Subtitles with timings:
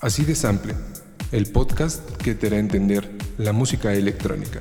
[0.00, 0.74] Así de Sample,
[1.32, 4.60] el podcast que te hará entender la música electrónica.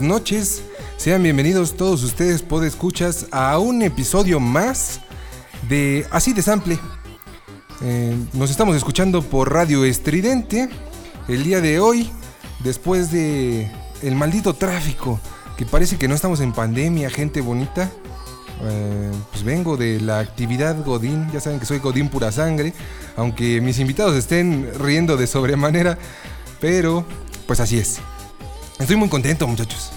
[0.00, 0.62] Noches.
[0.96, 5.00] Sean bienvenidos todos ustedes, podescuchas, a un episodio más
[5.68, 6.78] de Así de Sample.
[7.82, 10.68] Eh, nos estamos escuchando por Radio Estridente
[11.28, 12.10] el día de hoy,
[12.64, 13.70] después de
[14.02, 15.20] el maldito tráfico,
[15.56, 17.90] que parece que no estamos en pandemia, gente bonita.
[18.62, 22.72] Eh, pues vengo de la actividad Godín, ya saben que soy Godín pura sangre,
[23.16, 25.96] aunque mis invitados estén riendo de sobremanera,
[26.60, 27.04] pero
[27.46, 28.00] pues así es.
[28.78, 29.87] Estoy muy contento, muchachos.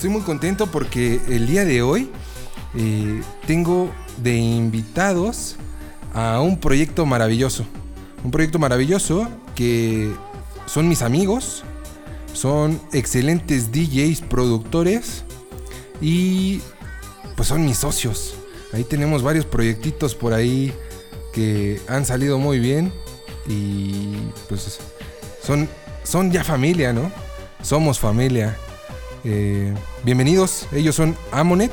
[0.00, 2.10] Estoy muy contento porque el día de hoy
[2.74, 5.56] eh, tengo de invitados
[6.14, 7.66] a un proyecto maravilloso.
[8.24, 10.10] Un proyecto maravilloso que
[10.64, 11.64] son mis amigos,
[12.32, 15.24] son excelentes DJs, productores
[16.00, 16.62] y
[17.36, 18.36] pues son mis socios.
[18.72, 20.72] Ahí tenemos varios proyectitos por ahí
[21.34, 22.90] que han salido muy bien
[23.46, 24.14] y
[24.48, 24.78] pues
[25.42, 25.68] son,
[26.04, 27.12] son ya familia, ¿no?
[27.62, 28.56] Somos familia.
[29.22, 31.72] Eh, bienvenidos, ellos son Amonet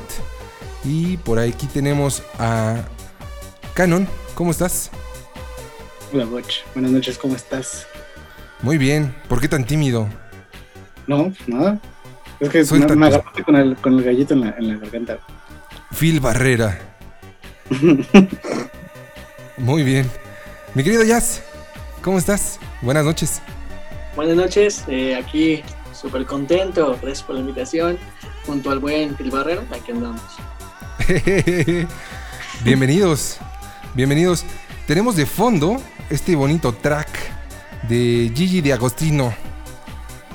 [0.84, 2.84] y por aquí tenemos a
[3.74, 4.06] Canon.
[4.36, 4.92] ¿Cómo estás?
[6.12, 6.66] Hola, Boch.
[6.74, 7.88] Buenas noches, ¿cómo estás?
[8.62, 9.16] Muy bien.
[9.30, 10.10] ¿Por qué tan tímido?
[11.08, 11.80] No, pues nada.
[12.42, 15.20] Es que Suelta me, agarraste con el, con el gallito en la, en la garganta.
[15.98, 16.78] Phil Barrera.
[19.58, 20.10] Muy bien.
[20.76, 21.42] Mi querido Jazz,
[22.02, 22.60] ¿cómo estás?
[22.82, 23.42] Buenas noches.
[24.18, 25.64] Buenas noches, eh, aquí
[26.00, 27.98] súper contento, gracias por la invitación,
[28.46, 30.22] junto al buen Phil Barrero, aquí andamos.
[32.64, 33.38] bienvenidos,
[33.94, 34.46] bienvenidos.
[34.86, 35.78] Tenemos de fondo
[36.10, 37.10] este bonito track
[37.90, 39.34] de Gigi de Agostino.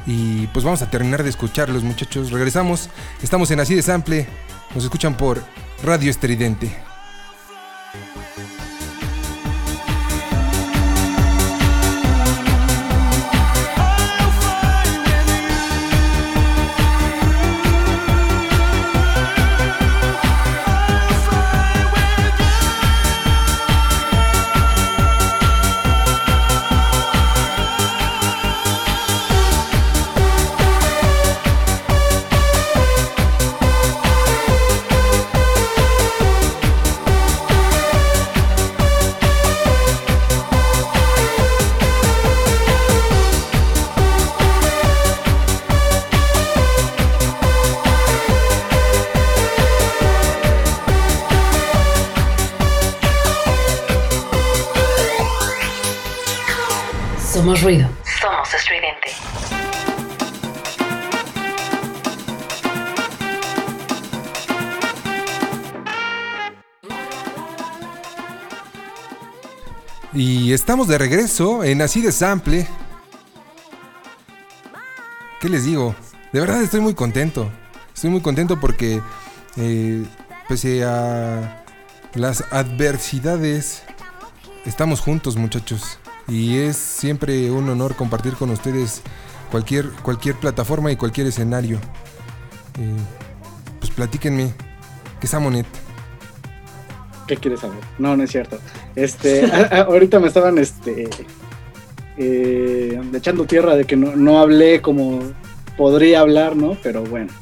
[0.05, 2.33] Y pues vamos a terminar de escucharlos, muchachos.
[2.33, 2.91] Regresamos.
[3.23, 4.27] Estamos en Así de Sample.
[4.75, 5.43] Nos escuchan por
[5.84, 6.92] Radio Estridente.
[70.88, 72.67] De regreso en Así de Sample.
[75.40, 75.94] ¿Qué les digo?
[76.32, 77.50] De verdad estoy muy contento.
[77.94, 79.00] Estoy muy contento porque
[79.56, 80.05] eh,
[80.49, 81.64] pese a
[82.14, 83.82] las adversidades,
[84.64, 85.99] estamos juntos muchachos.
[86.26, 89.02] Y es siempre un honor compartir con ustedes
[89.50, 91.78] cualquier, cualquier plataforma y cualquier escenario.
[92.78, 92.96] Eh,
[93.78, 94.55] pues platíquenme.
[95.20, 95.67] ¿Qué es Amonet?
[97.32, 97.79] ¿Qué quieres saber?
[97.99, 98.58] No, no es cierto.
[98.94, 101.08] Este, ahorita me estaban este,
[102.19, 105.20] eh, echando tierra de que no, no hablé como
[105.79, 106.76] podría hablar, ¿no?
[106.82, 107.32] Pero bueno.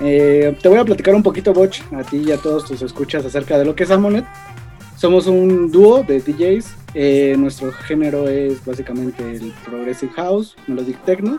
[0.00, 3.24] Eh, te voy a platicar un poquito, Boch, a ti y a todos tus escuchas
[3.24, 4.24] acerca de lo que es Amonet.
[4.96, 6.74] Somos un dúo de DJs.
[6.94, 11.38] eh, nuestro género es básicamente el Progressive House, Melodic Techno.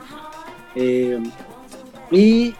[2.10, 2.54] y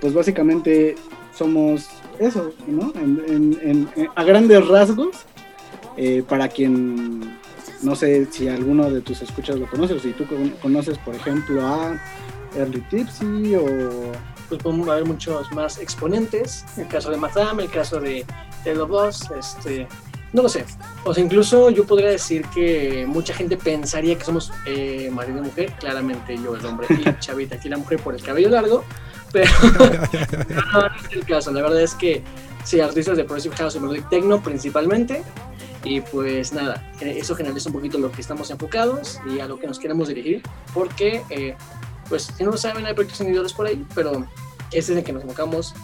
[0.00, 0.94] pues básicamente
[1.36, 2.92] somos eso, ¿no?
[2.94, 5.16] En- en- en- en- a grandes rasgos,
[5.96, 7.38] eh, para quien,
[7.82, 11.14] no sé si alguno de tus escuchas lo conoce, o si tú con- conoces, por
[11.14, 12.00] ejemplo, a
[12.56, 14.12] Early Tipsy o...
[14.48, 16.64] Pues podemos haber muchos más exponentes.
[16.76, 18.24] El caso de Matham, el caso de
[18.62, 19.88] Telo Boss, este.
[20.32, 20.64] No lo sé.
[21.04, 25.40] O sea, incluso yo podría decir que mucha gente pensaría que somos eh, marido y
[25.40, 25.72] mujer.
[25.80, 28.84] Claramente yo el hombre y Chavita aquí la mujer por el cabello largo.
[29.42, 29.50] Pero
[30.72, 31.50] no, no es el caso.
[31.52, 32.22] La verdad es que
[32.64, 35.22] sí, artistas de Progressive House y Melodic Techno principalmente.
[35.84, 39.58] Y pues nada, eh, eso generaliza un poquito lo que estamos enfocados y a lo
[39.58, 40.42] que nos queremos dirigir.
[40.74, 41.54] Porque, eh,
[42.08, 44.26] pues si no lo saben, hay proyectos individuales por ahí, pero
[44.72, 45.74] este es el que nos enfocamos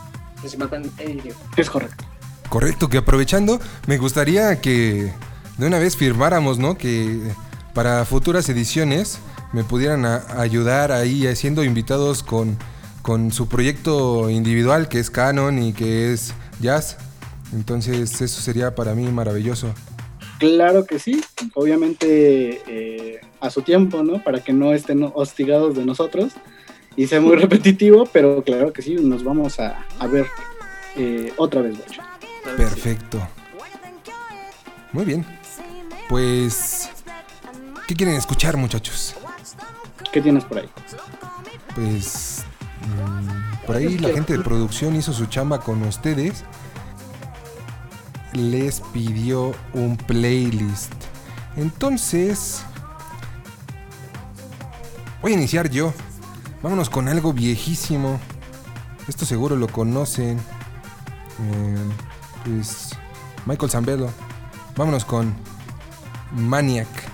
[0.40, 1.34] principalmente en ello.
[1.56, 2.05] Es correcto.
[2.48, 5.12] Correcto, que aprovechando, me gustaría que
[5.58, 6.76] de una vez firmáramos, ¿no?
[6.76, 7.20] Que
[7.72, 9.20] para futuras ediciones
[9.52, 12.58] me pudieran a- ayudar ahí haciendo invitados con,
[13.02, 16.96] con su proyecto individual que es Canon y que es Jazz.
[17.52, 19.75] Entonces eso sería para mí maravilloso.
[20.38, 21.22] Claro que sí,
[21.54, 24.22] obviamente eh, a su tiempo, ¿no?
[24.22, 26.32] Para que no estén hostigados de nosotros
[26.96, 30.26] y sea muy repetitivo, pero claro que sí, nos vamos a, a ver
[30.96, 32.02] eh, otra vez, Bocho.
[32.56, 33.20] Perfecto.
[34.93, 35.25] Muy bien.
[36.08, 36.90] Pues,
[37.87, 39.14] ¿qué quieren escuchar muchachos?
[40.12, 40.69] ¿Qué tienes por ahí?
[41.75, 42.44] Pues
[42.87, 46.44] mm, por ahí la gente de producción hizo su chamba con ustedes.
[48.32, 50.93] Les pidió un playlist.
[51.56, 52.62] Entonces,
[55.20, 55.93] voy a iniciar yo.
[56.62, 58.19] Vámonos con algo viejísimo.
[59.08, 60.38] Esto seguro lo conocen.
[60.38, 61.76] Eh,
[62.44, 62.90] pues
[63.46, 64.11] Michael Zambello.
[64.76, 65.34] Vámonos con
[66.32, 67.12] Maniac.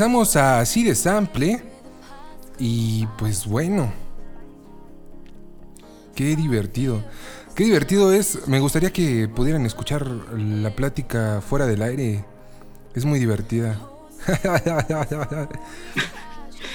[0.00, 1.60] Regresamos a así de sample.
[2.58, 3.92] Y pues bueno.
[6.14, 7.02] Qué divertido.
[7.54, 8.48] Qué divertido es.
[8.48, 12.24] Me gustaría que pudieran escuchar la plática fuera del aire.
[12.94, 13.78] Es muy divertida.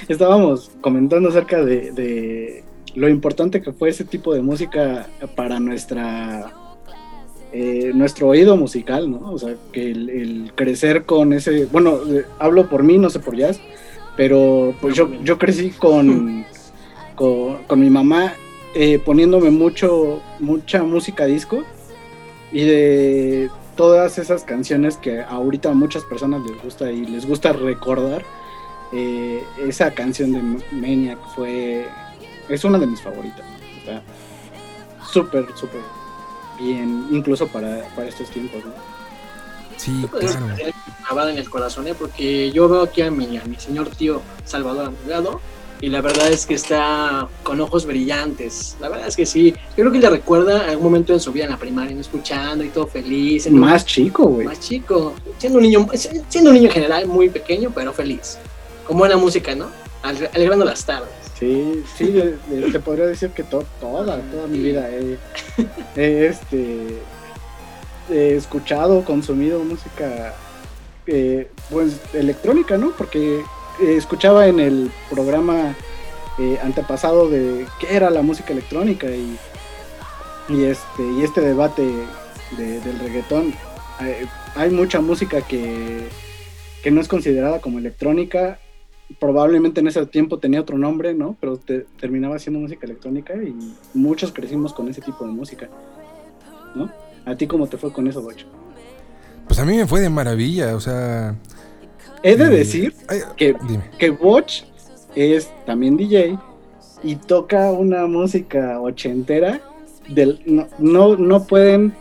[0.07, 2.63] Estábamos comentando acerca de, de
[2.93, 6.53] lo importante que fue ese tipo de música para nuestra
[7.97, 9.31] nuestro oído musical, ¿no?
[9.31, 13.19] O sea, que el, el crecer con ese, bueno, eh, hablo por mí, no sé
[13.19, 13.59] por jazz,
[14.15, 16.45] pero pues yo, yo crecí con,
[17.15, 18.33] con, con mi mamá
[18.75, 21.63] eh, poniéndome mucho, mucha música disco
[22.51, 27.53] y de todas esas canciones que ahorita a muchas personas les gusta y les gusta
[27.53, 28.23] recordar.
[28.93, 31.85] eh, esa canción de Maniac fue,
[32.49, 33.43] es una de mis favoritas.
[33.45, 33.77] ¿no?
[33.79, 34.03] Está
[35.11, 35.81] súper, súper
[36.59, 38.63] bien, incluso para, para estos tiempos.
[38.65, 38.71] ¿no?
[39.77, 40.47] Sí, claro.
[41.05, 41.93] grabada en el corazón, ¿eh?
[41.97, 45.41] porque yo veo aquí a mi, a mi señor tío Salvador a mi lado
[45.81, 48.77] y la verdad es que está con ojos brillantes.
[48.79, 49.53] La verdad es que sí.
[49.75, 51.99] Yo creo que le recuerda a algún momento en su vida en la primaria, ¿no?
[52.01, 53.51] escuchando y todo feliz.
[53.51, 54.47] Más chico, güey.
[54.47, 55.85] más chico, siendo un niño,
[56.29, 58.37] siendo un niño en general muy pequeño, pero feliz.
[58.87, 59.67] Con buena música, ¿no?
[60.01, 61.09] Al- Alegrando las tardes.
[61.39, 65.17] Sí, sí, de- de- te podría decir que to- toda, toda mi vida he,
[65.95, 66.99] he, este,
[68.09, 70.33] he escuchado, consumido música
[71.07, 72.91] eh, pues electrónica, ¿no?
[72.91, 73.39] Porque
[73.81, 75.75] eh, escuchaba en el programa
[76.39, 79.37] eh, antepasado de qué era la música electrónica y,
[80.49, 81.83] y este y este debate
[82.57, 83.53] de- del reggaetón.
[84.01, 84.25] Eh,
[84.55, 86.07] hay mucha música que,
[86.83, 88.59] que no es considerada como electrónica
[89.19, 91.35] probablemente en ese tiempo tenía otro nombre, ¿no?
[91.39, 93.55] Pero te- terminaba siendo música electrónica y
[93.93, 95.69] muchos crecimos con ese tipo de música,
[96.75, 96.91] ¿no?
[97.25, 98.47] ¿A ti cómo te fue con eso, Bocho?
[99.47, 101.35] Pues a mí me fue de maravilla, o sea.
[102.23, 103.83] He de eh, decir ay, que, Dime.
[103.99, 104.63] que Botch
[105.15, 106.37] es también DJ
[107.03, 109.61] y toca una música ochentera.
[110.09, 111.93] Del, no, no, no pueden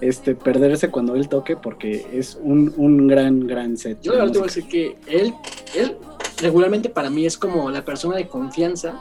[0.00, 3.98] este, perderse cuando él toque porque es un, un gran, gran set.
[4.02, 5.32] Yo la verdad te voy a decir que él,
[5.76, 5.96] él
[6.42, 9.00] regularmente para mí es como la persona de confianza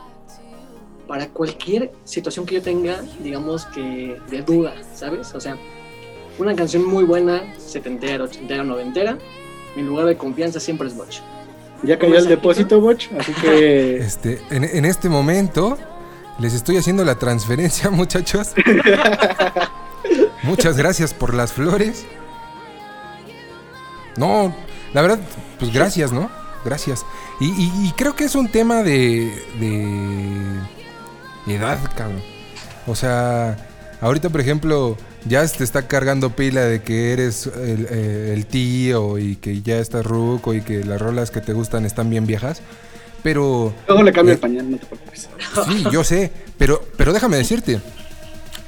[1.08, 5.34] para cualquier situación que yo tenga, digamos que de duda, ¿sabes?
[5.36, 5.58] O sea,
[6.40, 9.18] una canción muy buena, setentera, ochentera, noventera,
[9.76, 11.20] mi lugar de confianza siempre es Botch.
[11.84, 15.78] Ya cayó el depósito, Botch, así que Este, en, en este momento
[16.40, 18.52] les estoy haciendo la transferencia, muchachos.
[20.44, 22.06] Muchas gracias por las flores.
[24.16, 24.54] No,
[24.94, 25.20] la verdad,
[25.60, 26.41] pues gracias, ¿no?
[26.64, 27.06] Gracias.
[27.40, 32.22] Y, y- y creo que es un tema de, de edad, cabrón.
[32.88, 33.58] O sea,
[34.00, 39.18] ahorita, por ejemplo, ya te está cargando pila de que eres el, eh, el tío
[39.18, 42.62] y que ya estás ruco y que las rolas que te gustan están bien viejas.
[43.24, 45.30] Pero luego le cambio Eh, el pañal, no te preocupes.
[45.68, 47.80] Sí, yo sé, pero, pero déjame decirte,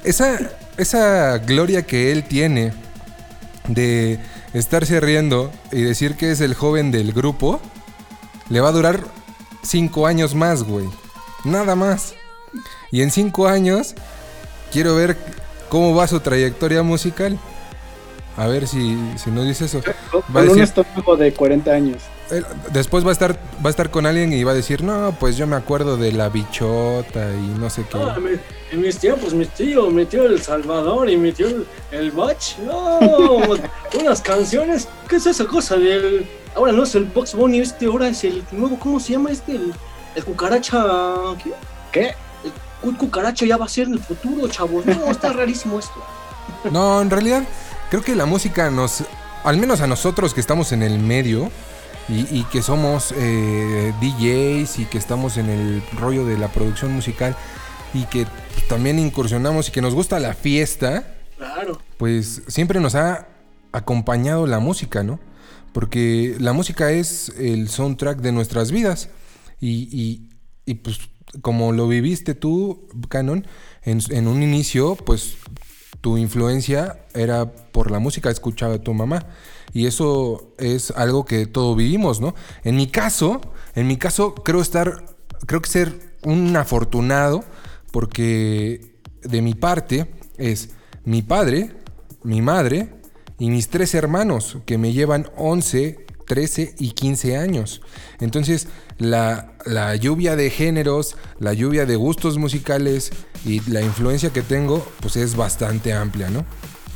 [0.04, 0.38] esa,
[0.76, 2.72] esa gloria que él tiene
[3.66, 4.20] de
[4.52, 7.60] estarse riendo y decir que es el joven del grupo,
[8.48, 9.00] le va a durar
[9.62, 10.86] cinco años más, güey.
[11.44, 12.14] Nada más.
[12.90, 13.94] Y en cinco años,
[14.72, 15.16] quiero ver
[15.68, 17.38] cómo va su trayectoria musical.
[18.36, 19.80] A ver si, si nos dice eso.
[20.14, 22.02] Va a Con un decir, estómago de 40 años.
[22.72, 25.36] después va a estar va a estar con alguien y va a decir, no, pues
[25.36, 27.96] yo me acuerdo de la bichota y no sé qué.
[27.98, 28.38] Ah, mi-
[28.72, 32.58] en mis tiempos, mi tío, mi tío El Salvador y mi tío el, el Bach,
[32.66, 32.98] no,
[34.00, 36.26] unas canciones, ¿qué es esa cosa del...
[36.54, 39.52] Ahora no es el Box Bunny, este ahora es el nuevo, ¿cómo se llama este?
[39.56, 39.74] El,
[40.14, 40.84] el cucaracha,
[41.42, 41.52] ¿qué?
[41.92, 42.14] ¿Qué?
[42.44, 46.02] El cu- cucaracha ya va a ser en el futuro, chavos, no, está rarísimo esto.
[46.70, 47.42] No, en realidad
[47.90, 49.02] creo que la música nos,
[49.42, 51.50] al menos a nosotros que estamos en el medio
[52.08, 56.92] y, y que somos eh, DJs y que estamos en el rollo de la producción
[56.92, 57.34] musical
[57.94, 58.26] y que
[58.68, 61.04] también incursionamos y que nos gusta la fiesta,
[61.36, 63.26] Claro, pues siempre nos ha
[63.72, 65.18] acompañado la música, ¿no?
[65.74, 69.10] Porque la música es el soundtrack de nuestras vidas.
[69.60, 70.30] Y,
[70.66, 70.98] y- pues
[71.42, 73.44] como lo viviste tú, Canon,
[73.82, 75.36] en, un inicio, pues
[76.00, 79.26] tu influencia era por la música escuchada de tu mamá.
[79.72, 82.36] Y eso es algo que todos vivimos, ¿no?
[82.62, 83.40] En mi caso,
[83.74, 85.04] en mi caso, creo estar,
[85.46, 87.44] creo que ser un afortunado,
[87.90, 90.06] porque de mi parte
[90.38, 90.70] es
[91.04, 91.72] mi padre,
[92.22, 92.90] mi madre
[93.38, 97.82] y mis tres hermanos, que me llevan 11 13 y 15 años.
[98.18, 103.10] Entonces, la, la lluvia de géneros, la lluvia de gustos musicales
[103.44, 106.46] y la influencia que tengo, pues es bastante amplia, ¿no?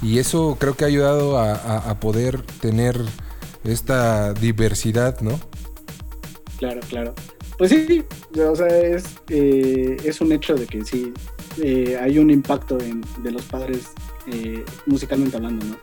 [0.01, 1.53] Y eso creo que ha ayudado a,
[1.91, 2.99] a- poder tener
[3.65, 5.39] esta diversidad, ¿no?
[6.59, 7.15] Claro, claro.
[7.59, 8.03] Pues sí,
[8.41, 11.13] o sea, es, eh, es un hecho de que sí,
[11.61, 13.89] eh, hay un impacto de los padres
[14.27, 15.77] eh, musicalmente hablando, ¿no?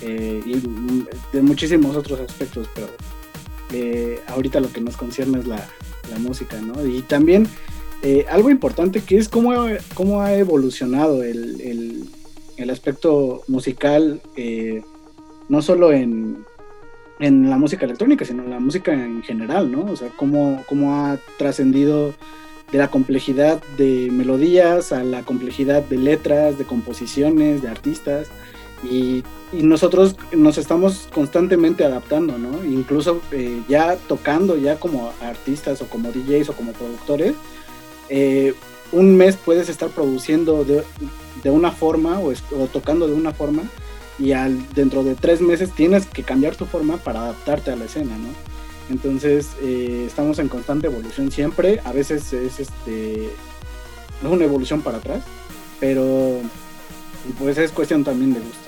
[0.00, 2.86] Eh, y de muchísimos otros aspectos, pero
[3.72, 5.66] eh, ahorita lo que nos concierne es la,
[6.10, 6.86] la música, ¿no?
[6.86, 7.48] Y también
[8.02, 9.54] eh, algo importante que es cómo,
[9.94, 12.04] cómo ha evolucionado el, el-
[12.56, 14.20] el aspecto musical,
[15.48, 16.44] no solo en,
[17.20, 19.84] en la música electrónica, sino en la música en general, ¿no?
[19.84, 22.14] O sea, cómo, cómo ha trascendido
[22.72, 28.26] de la complejidad de melodías a la complejidad de letras, de composiciones, de artistas.
[28.82, 32.62] Y, nosotros nos estamos constantemente adaptando, ¿no?
[32.66, 37.32] Incluso eh, ya tocando, ya como artistas o como DJs o como productores,
[38.10, 38.52] eh,
[38.92, 40.84] un mes puedes estar produciendo de,
[41.42, 43.62] de una forma o, o tocando de una forma
[44.18, 47.84] y al, dentro de tres meses tienes que cambiar tu forma para adaptarte a la
[47.84, 48.28] escena, ¿no?
[48.90, 54.98] Entonces eh, estamos en constante evolución siempre, a veces es este es una evolución para
[54.98, 55.22] atrás,
[55.78, 56.40] pero
[57.38, 58.67] pues es cuestión también de gustos,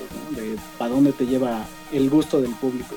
[0.77, 2.95] Para dónde te lleva el gusto del público.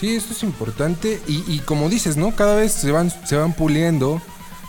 [0.00, 2.34] Sí, esto es importante y, como dices, ¿no?
[2.36, 4.20] Cada vez se van, se van puliendo,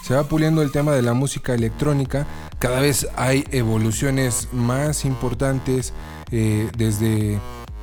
[0.06, 2.26] se va puliendo el tema de la música electrónica,
[2.60, 5.92] cada vez hay evoluciones más importantes
[6.32, 7.40] eh, desde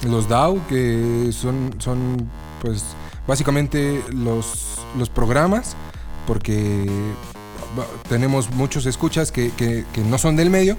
[0.09, 2.31] los DAW, que son, son
[2.63, 2.83] pues
[3.27, 5.77] básicamente los, los programas,
[6.27, 6.91] porque
[8.09, 10.79] tenemos muchos escuchas que, que- que no son del medio.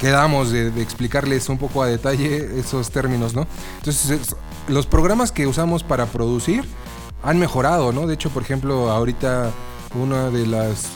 [0.00, 3.46] Quedamos de, de explicarles un poco a detalle esos términos, ¿no?
[3.78, 4.36] Entonces, es-
[4.68, 6.64] los programas que usamos para producir
[7.22, 8.06] han mejorado, ¿no?
[8.06, 9.50] De hecho, por ejemplo, ahorita
[9.94, 10.86] uno de, las,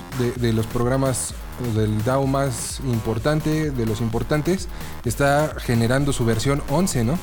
[0.41, 1.35] los programas
[1.75, 4.69] del DAO más importante, de los importantes,
[5.05, 7.19] está generando su versión 11, ¿no?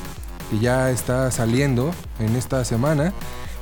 [0.50, 1.90] Que ya está saliendo
[2.20, 3.12] en esta semana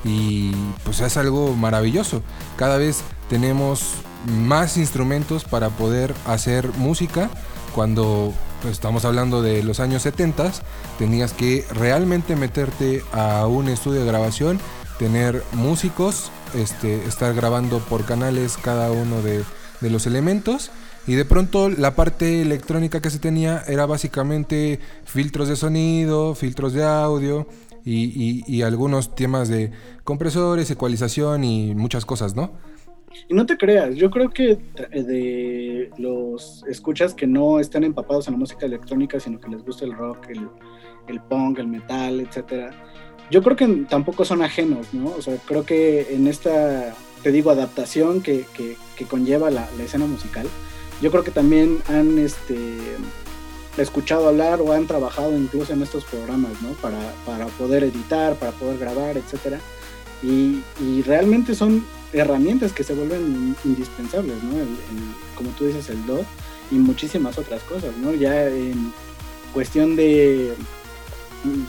[0.05, 0.53] y
[0.85, 2.23] pues es algo maravilloso.
[2.57, 3.93] Cada vez tenemos
[4.27, 7.31] más instrumentos para poder hacer música
[7.75, 10.53] cuando pues, estamos hablando de los años 70
[10.99, 14.59] tenías que realmente meterte a un estudio de grabación
[14.99, 19.45] tener músicos este, estar grabando por canales cada uno de,
[19.89, 20.71] los elementos
[21.07, 26.75] y de pronto la parte electrónica que se tenía era básicamente filtros de sonido, filtros
[26.75, 27.47] de audio
[27.83, 29.73] y algunos temas de
[30.05, 32.53] compresores, ecualización y muchas cosas, ¿no?
[33.29, 38.29] Y no te creas, yo creo que tra- de los escuchas que no están empapados
[38.29, 40.49] en la música electrónica, sino que les gusta el rock, el,
[41.09, 42.71] el punk, el metal, etcétera,
[43.31, 45.11] yo creo que tampoco son ajenos, ¿no?
[45.17, 49.85] O sea, creo que en esta, te digo, adaptación que, que- que conlleva la, la
[49.85, 50.47] escena musical,
[51.01, 52.79] yo creo que también han este,
[53.79, 56.71] escuchado hablar o han trabajado incluso en estos programas, ¿no?
[56.83, 59.59] Para, para poder editar, para poder grabar, etcétera.
[60.23, 60.63] Y,
[61.03, 64.53] realmente son herramientas que se vuelven indispensables, ¿no?
[65.35, 66.27] Como tú dices, el DOT
[66.71, 68.13] y muchísimas otras cosas, ¿no?
[68.15, 68.93] Ya en
[69.53, 70.55] cuestión de,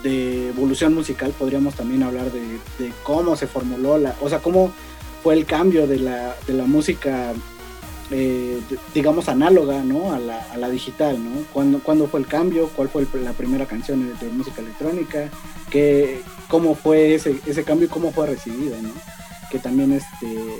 [0.03, 2.41] de evolución musical podríamos también hablar de,
[2.79, 4.73] de cómo se formuló la, o sea, cómo
[5.23, 7.33] fue el cambio de la, de la música,
[8.11, 8.59] eh,
[8.93, 10.11] digamos, análoga, ¿no?
[10.13, 11.41] A la, a la digital, ¿no?
[11.53, 12.69] ¿Cuándo, cuándo fue el cambio?
[12.75, 15.29] ¿Cuál fue la primera canción de, de música electrónica?
[15.69, 18.89] ¿Qué, ¿Cómo fue ese, ese cambio y cómo fue recibido, ¿no?
[19.49, 20.57] Que también, este,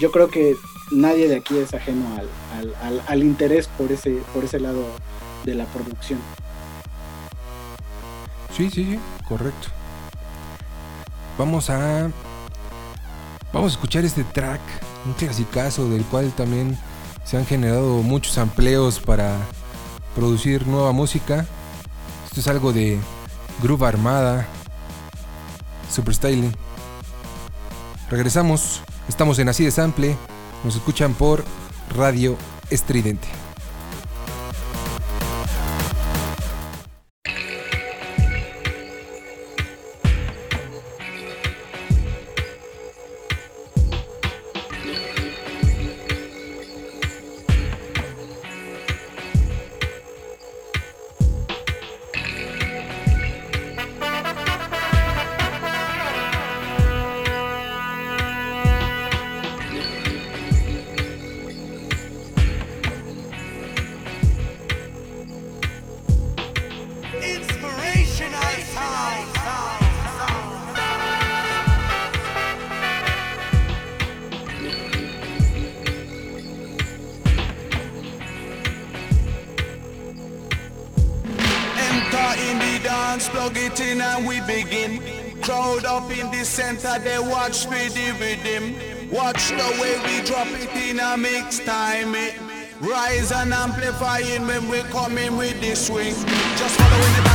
[0.00, 0.56] yo creo que
[0.90, 4.84] nadie de aquí es ajeno al, al, al- al interés por ese, por ese lado
[5.44, 6.18] de la producción.
[8.56, 9.68] Sí, sí, sí, correcto.
[11.38, 12.10] Vamos a.
[13.52, 14.60] Vamos a escuchar este track,
[15.06, 16.76] un clasicazo del cual también
[17.28, 19.36] se han generado muchos empleos para
[20.14, 21.44] producir nueva música.
[22.24, 22.98] Esto es algo de
[23.62, 24.46] Groove Armada,
[25.92, 26.54] Super Styling.
[28.08, 30.16] Regresamos, estamos en Así de Sample,
[30.64, 31.44] nos escuchan por
[31.94, 32.38] Radio
[32.70, 33.28] Estridente.
[93.32, 96.14] and amplifying when we're coming with this swing.
[96.56, 97.27] Just following the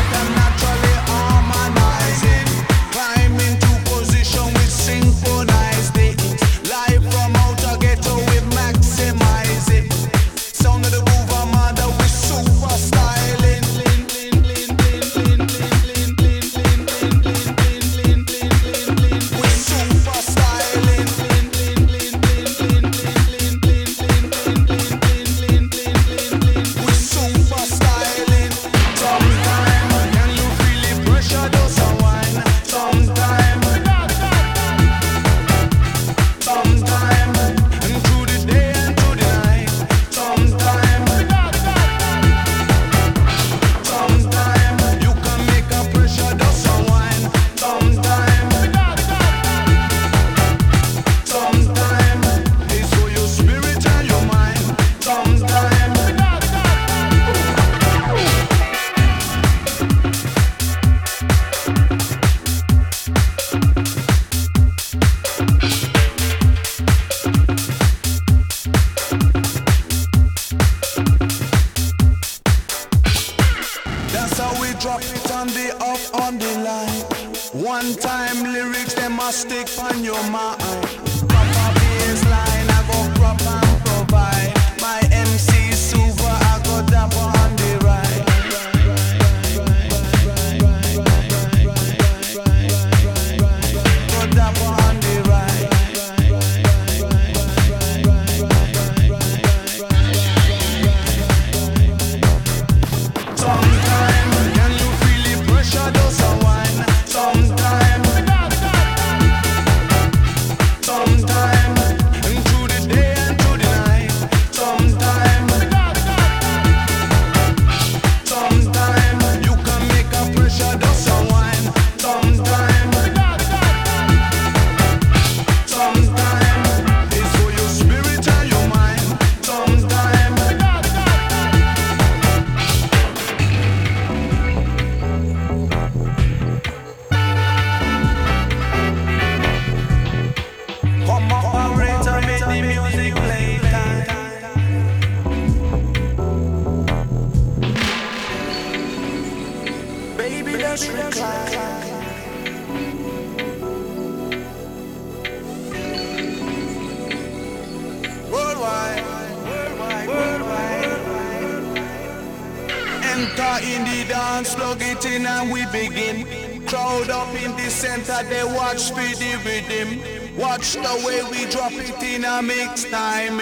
[170.76, 173.38] Watch the way we drop it in a mix time.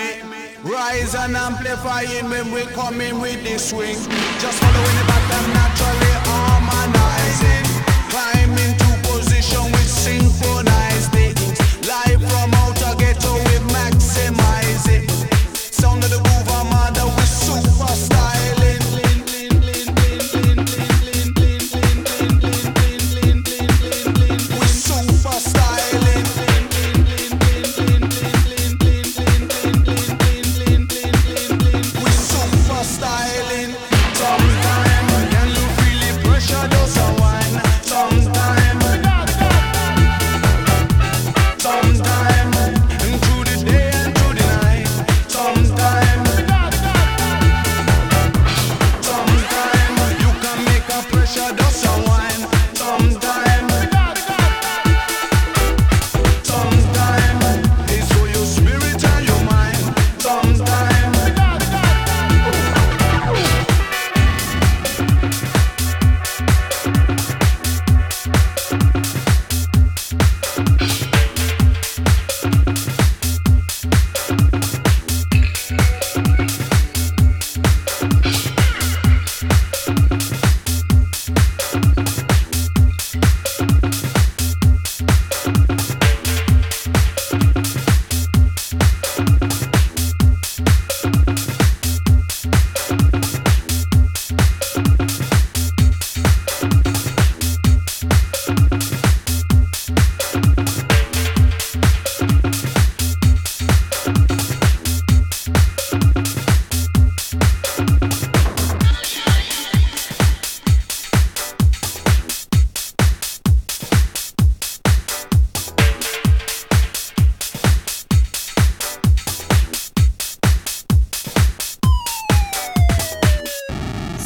[0.64, 3.96] Rise and amplifying when we coming with this swing.
[4.40, 5.11] Just following the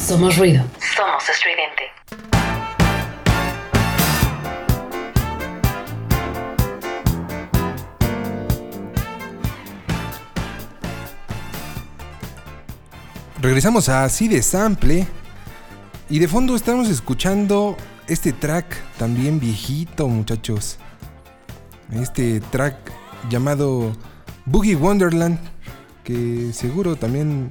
[0.06, 0.64] Somos ruido.
[0.96, 1.82] Somos estridente.
[13.40, 15.08] Regresamos a así de sample.
[16.08, 20.78] Y de fondo estamos escuchando este track también viejito, muchachos.
[21.90, 22.76] Este track
[23.28, 23.92] llamado
[24.44, 25.40] Boogie Wonderland.
[26.04, 27.50] Que seguro también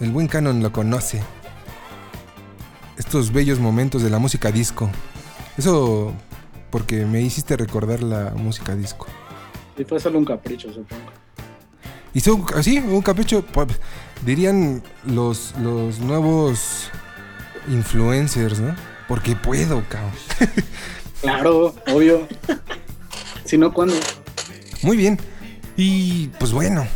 [0.00, 1.22] el buen Canon lo conoce.
[2.96, 4.90] Estos bellos momentos de la música disco.
[5.56, 6.12] Eso
[6.70, 9.06] porque me hiciste recordar la música disco.
[9.78, 11.04] Y fue solo un capricho, supongo.
[12.12, 13.44] Y son así, un capricho,
[14.24, 16.90] dirían los, los nuevos
[17.68, 18.74] influencers, ¿no?
[19.08, 20.12] Porque puedo, cabrón.
[21.20, 22.28] Claro, obvio.
[23.46, 23.94] si no, ¿cuándo?
[24.82, 25.18] Muy bien.
[25.74, 26.86] Y pues bueno,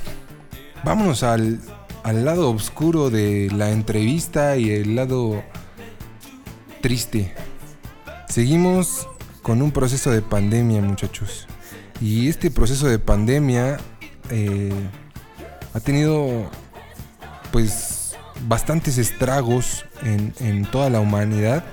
[0.85, 1.61] vámonos al,
[2.03, 5.43] al lado oscuro de la entrevista y el lado
[6.81, 7.35] triste.
[8.29, 9.09] Seguimos
[9.43, 11.47] con un proceso de pandemia, muchachos.
[12.01, 13.79] Y este proceso de pandemia
[14.31, 14.73] eh,
[15.75, 16.51] ha tenido
[17.51, 21.65] pues bastantes estragos en, toda la humanidad.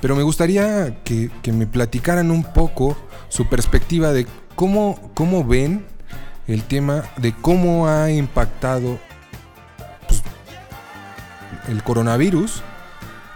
[0.00, 2.96] Pero me gustaría que, que me platicaran un poco
[3.28, 5.84] su perspectiva de cómo, cómo ven
[6.48, 8.98] el tema de cómo ha impactado
[10.08, 10.22] pues,
[11.68, 12.62] el coronavirus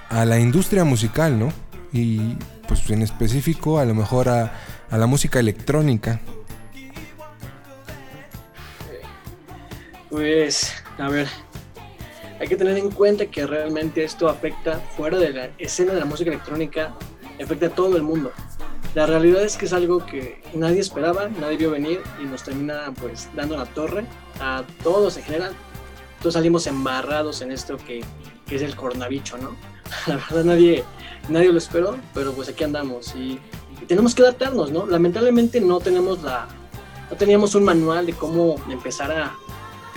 [0.09, 1.53] a la industria musical, ¿no?
[1.92, 2.37] Y
[2.69, 4.53] pues en específico a lo mejor a,
[4.90, 6.21] a la música electrónica.
[10.11, 11.29] Pues, a ver,
[12.40, 16.07] hay que tener en cuenta que realmente esto afecta fuera de la escena de la
[16.07, 16.95] música electrónica,
[17.42, 18.33] afecta a todo el mundo.
[18.95, 22.92] La realidad es que es algo que nadie esperaba, nadie vio venir y nos termina
[22.99, 24.07] pues dando la torre
[24.40, 25.53] a todos en general.
[26.21, 28.03] Todos salimos embarrados en esto que,
[28.47, 29.75] que es el coronavirus, ¿no?
[30.07, 30.85] La verdad nadie,
[31.29, 33.40] nadie lo esperó, pero pues aquí andamos y,
[33.87, 34.85] tenemos que adaptarnos, ¿no?
[34.87, 36.49] Lamentablemente no tenemos la,
[37.09, 39.33] no teníamos un manual de cómo empezar a,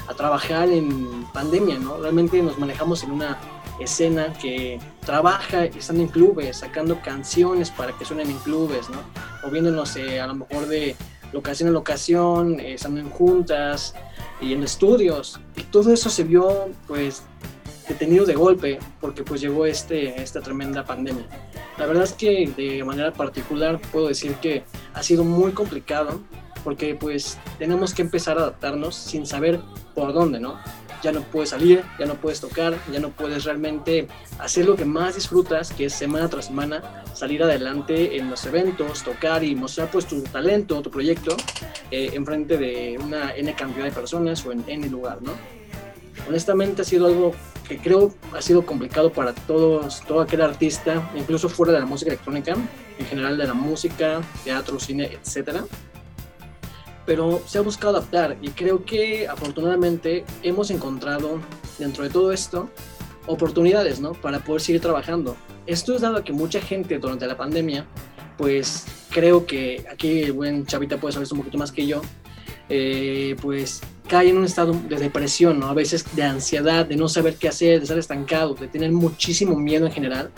[0.07, 1.97] a trabajar en pandemia, ¿no?
[1.97, 3.39] Realmente nos manejamos en una
[3.79, 8.97] escena que trabaja estando en clubes, sacando canciones para que suenen en clubes, ¿no?
[9.43, 10.95] Moviéndonos eh, a lo mejor de
[11.31, 13.93] locación en locación, eh, estando en juntas
[14.41, 15.39] y en estudios.
[15.55, 17.23] Y todo eso se vio, pues,
[17.89, 21.25] detenido de golpe porque pues llegó este, esta tremenda pandemia.
[21.77, 26.21] La verdad es que de manera particular puedo decir que ha sido muy complicado
[26.63, 29.59] porque pues tenemos que empezar a adaptarnos sin saber
[29.95, 30.59] por dónde, ¿no?
[31.01, 34.83] Ya no puedes salir, ya no puedes tocar, ya no puedes realmente hacer lo que
[34.83, 39.89] más disfrutas, que es semana tras semana salir adelante en los eventos, tocar y mostrar
[39.89, 41.37] pues tu talento, tu proyecto,
[41.89, 45.58] eh, en frente de una N cantidad de personas o en N lugar, ¿no?
[46.27, 47.33] Honestamente ha sido algo
[47.67, 52.11] que creo ha sido complicado para todos, todo aquel artista, incluso fuera de la música
[52.11, 52.55] electrónica,
[52.97, 55.63] en general de la música, teatro, cine, etcétera
[57.09, 61.39] pero se ha buscado adaptar y creo que afortunadamente hemos encontrado
[61.79, 62.69] dentro de todo esto
[63.25, 64.11] oportunidades, ¿no?
[64.11, 65.35] Para poder seguir trabajando.
[65.65, 67.87] Esto es dado que mucha gente durante la pandemia,
[68.37, 72.01] pues creo que aquí el buen Chavita puede saber un poquito más que yo,
[72.69, 75.67] eh, pues cae en un estado de depresión, ¿no?
[75.67, 79.55] A veces de ansiedad, de no saber qué hacer, de estar estancado, de tener muchísimo
[79.55, 80.31] miedo en general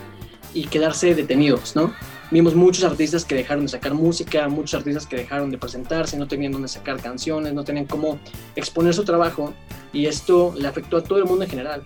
[0.53, 1.93] y quedarse detenidos, ¿no?
[2.31, 6.27] Vimos muchos artistas que dejaron de sacar música, muchos artistas que dejaron de presentarse, no
[6.27, 8.19] tenían dónde sacar canciones, no tenían cómo
[8.55, 9.53] exponer su trabajo
[9.93, 11.83] y esto le afectó a todo el mundo en general.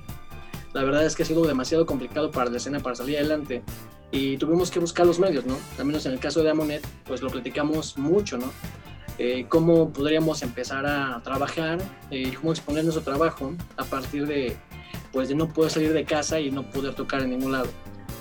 [0.74, 3.64] La verdad es que ha sido demasiado complicado para la escena para salir adelante
[4.12, 5.58] y tuvimos que buscar los medios, ¿no?
[5.78, 8.52] Al menos en el caso de Amonet, pues lo platicamos mucho, ¿no?
[9.18, 11.80] Eh, cómo podríamos empezar a trabajar
[12.12, 14.58] y cómo exponer nuestro trabajo a partir de,
[15.14, 17.70] pues, de no poder salir de casa y no poder tocar en ningún lado.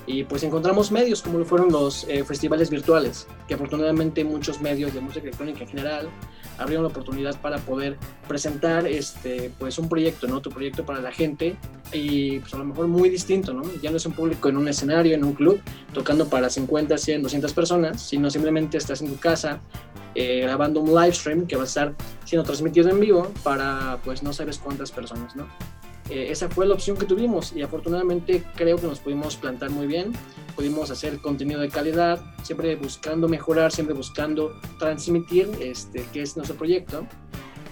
[0.06, 4.92] Y pues encontramos medios como lo fueron los eh, festivales virtuales, que afortunadamente muchos medios
[4.92, 6.10] de música electrónica en general
[6.58, 7.96] abrieron la oportunidad para poder
[8.28, 10.40] presentar este pues un proyecto, ¿no?
[10.40, 11.56] Tu proyecto para la gente
[11.92, 13.62] y pues a lo mejor muy distinto, ¿no?
[13.82, 15.60] Ya no es un público en un escenario, en un club,
[15.92, 19.60] tocando para 50, 100, 200 personas, sino simplemente estás en tu casa
[20.14, 24.22] eh, grabando un live stream que va a estar siendo transmitido en vivo para pues
[24.22, 25.46] no sabes cuántas personas, ¿no?
[26.10, 29.86] Eh, esa fue la opción que tuvimos y afortunadamente creo que nos pudimos plantar muy
[29.86, 30.12] bien,
[30.54, 36.56] pudimos hacer contenido de calidad, siempre buscando mejorar, siempre buscando transmitir este, qué es nuestro
[36.56, 37.06] proyecto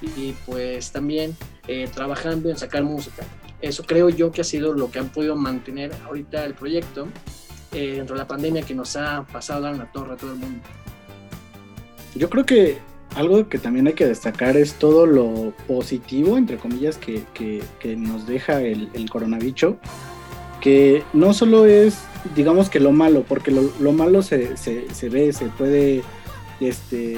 [0.01, 1.37] y pues también
[1.69, 3.25] eh, trabajando en sacar música.
[3.61, 7.09] Eso creo yo que ha sido lo que han podido mantener ahorita el proyecto
[7.73, 10.33] eh, dentro de la pandemia que nos ha pasado a dar una torre a todo
[10.33, 10.61] el mundo.
[12.15, 12.79] Yo creo que
[13.15, 18.27] algo que también hay que destacar es todo lo positivo, entre comillas, que, que, nos
[18.27, 19.75] deja el, el coronavirus.
[20.61, 21.99] que no solo es,
[22.35, 26.03] digamos que lo malo, porque lo, lo malo se, se, se ve, se puede
[26.61, 27.17] este,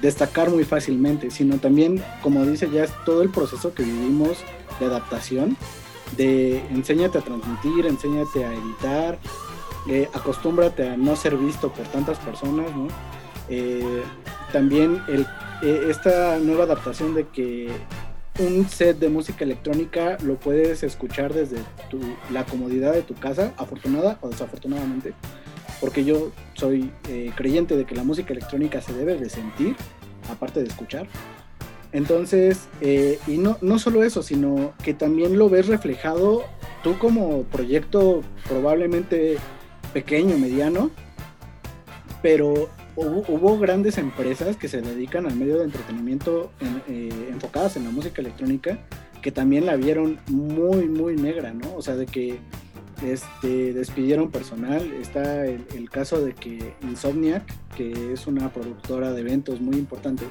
[0.00, 4.38] destacar muy fácilmente, sino también, como dice ya, es todo el proceso que vivimos
[4.80, 5.56] de adaptación,
[6.16, 9.18] de enséñate a transmitir, enséñate a editar,
[9.88, 12.88] eh, acostúmbrate a no ser visto por tantas personas, ¿no?
[13.48, 14.02] Eh,
[14.52, 15.26] también el,
[15.62, 17.68] eh, esta nueva adaptación de que
[18.40, 21.56] un set de música electrónica lo puedes escuchar desde
[21.90, 25.12] tu- la comodidad de tu casa, afortunada o desafortunadamente,
[25.80, 29.74] porque yo soy eh, creyente de que la música electrónica se debe de sentir,
[30.30, 31.08] aparte de escuchar.
[31.90, 36.44] Entonces, eh, y no, no solo eso, sino que también lo ves reflejado
[36.82, 39.38] tú como proyecto probablemente
[39.92, 40.90] pequeño, mediano,
[42.22, 42.68] pero
[43.06, 47.90] hubo, grandes empresas que se dedican al medio de entretenimiento en- eh, enfocadas en la
[47.90, 48.78] música electrónica
[49.22, 51.74] que también la vieron muy, muy negra, ¿no?
[51.76, 52.38] O sea, de que
[53.02, 54.92] este, despidieron personal.
[55.00, 57.44] Está el, caso de que Insomniac,
[57.76, 60.24] que es una productora de eventos muy importante,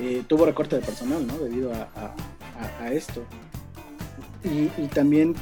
[0.00, 1.38] eh, tuvo recorte de personal, ¿no?
[1.38, 2.14] Debido a,
[2.92, 3.24] esto.
[4.44, 5.34] Y también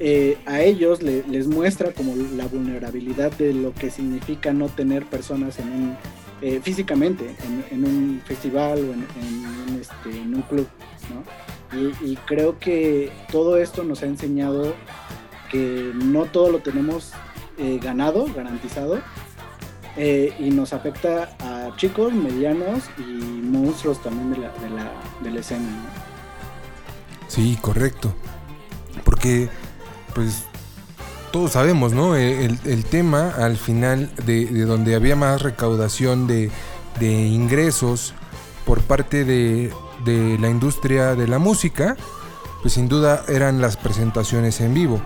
[0.00, 5.04] eh, a ellos le- les muestra como la vulnerabilidad de lo que significa no tener
[5.04, 5.96] personas en un,
[6.40, 7.36] eh, físicamente
[7.70, 10.66] en, un festival o en, este, un club.
[12.02, 14.74] Y, creo que todo esto nos ha enseñado
[15.50, 17.12] que no todo lo tenemos
[17.58, 19.00] eh, ganado, garantizado,
[19.96, 25.68] y nos afecta a chicos, medianos y monstruos también de la, de la, de escena.
[27.28, 28.14] Sí, correcto.
[29.04, 29.48] Porque,
[30.14, 30.44] pues,
[31.32, 32.16] todos sabemos, ¿no?
[32.16, 36.50] Eh, El, tema al final de, de donde había más recaudación de,
[36.98, 38.14] de ingresos
[38.64, 39.72] por parte de,
[40.04, 41.96] de la industria de la música,
[42.62, 45.00] pues sin duda eran las presentaciones en vivo.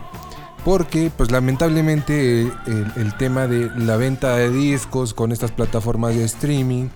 [0.64, 6.24] Porque, pues lamentablemente, el, el tema de la venta de discos con estas plataformas de
[6.24, 6.88] streaming,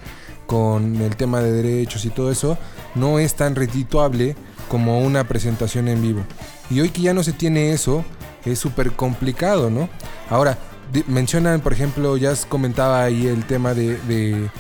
[0.47, 2.57] con el tema de derechos y todo eso,
[2.95, 4.37] no es tan redituable
[4.71, 6.23] como una presentación en vivo.
[6.71, 8.05] Y hoy que ya no se tiene eso,
[8.45, 9.89] es súper complicado, ¿no?
[10.31, 10.59] Ahora,
[11.07, 14.51] mencionan, por ejemplo, ya comentaba ahí el tema de,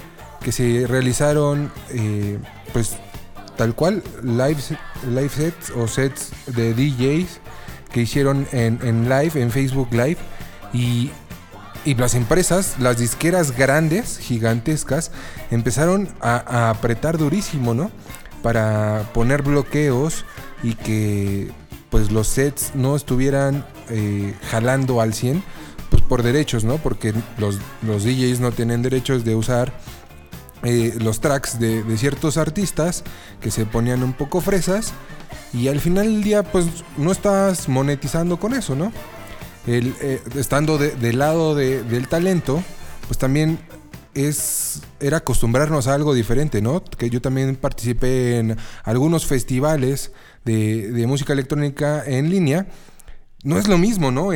[0.40, 2.38] que se realizaron, eh,
[2.72, 2.96] pues,
[3.56, 4.58] tal cual, live,
[5.10, 7.40] live sets o sets de DJs
[7.92, 10.18] que hicieron en, en live, en Facebook Live,
[10.72, 11.10] y,
[11.84, 15.10] y las empresas, las disqueras grandes, gigantescas,
[15.50, 17.90] empezaron a apretar durísimo, ¿no?
[18.42, 20.24] Para poner bloqueos
[20.62, 21.50] y que
[21.90, 25.42] pues los sets no estuvieran eh, jalando al 100,
[25.90, 26.76] pues por derechos, ¿no?
[26.78, 29.72] Porque los, los DJs no tienen derechos de usar
[30.64, 33.04] eh, los tracks de, de ciertos artistas
[33.40, 34.92] que se ponían un poco fresas
[35.52, 36.66] y al final del día pues
[36.96, 38.92] no estás monetizando con eso, ¿no?
[39.66, 42.62] El, eh, estando de- del lado de- del talento,
[43.06, 43.58] pues también
[44.14, 46.82] es era acostumbrarnos a algo diferente, ¿no?
[46.82, 50.10] Que yo también participé en algunos festivales
[50.44, 52.66] de, música electrónica en línea.
[53.44, 54.30] No es lo mismo, ¿no?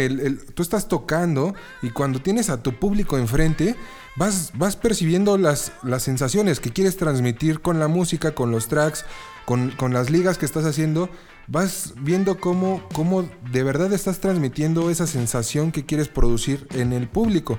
[0.55, 3.75] Tú estás tocando y cuando tienes a tu público enfrente,
[4.17, 9.05] vas, vas percibiendo las, las sensaciones que quieres transmitir con la música, con los tracks,
[9.45, 11.11] con, con las ligas que estás haciendo.
[11.49, 17.09] Vas viendo cómo, cómo de verdad estás transmitiendo esa sensación que quieres producir en el
[17.09, 17.59] público.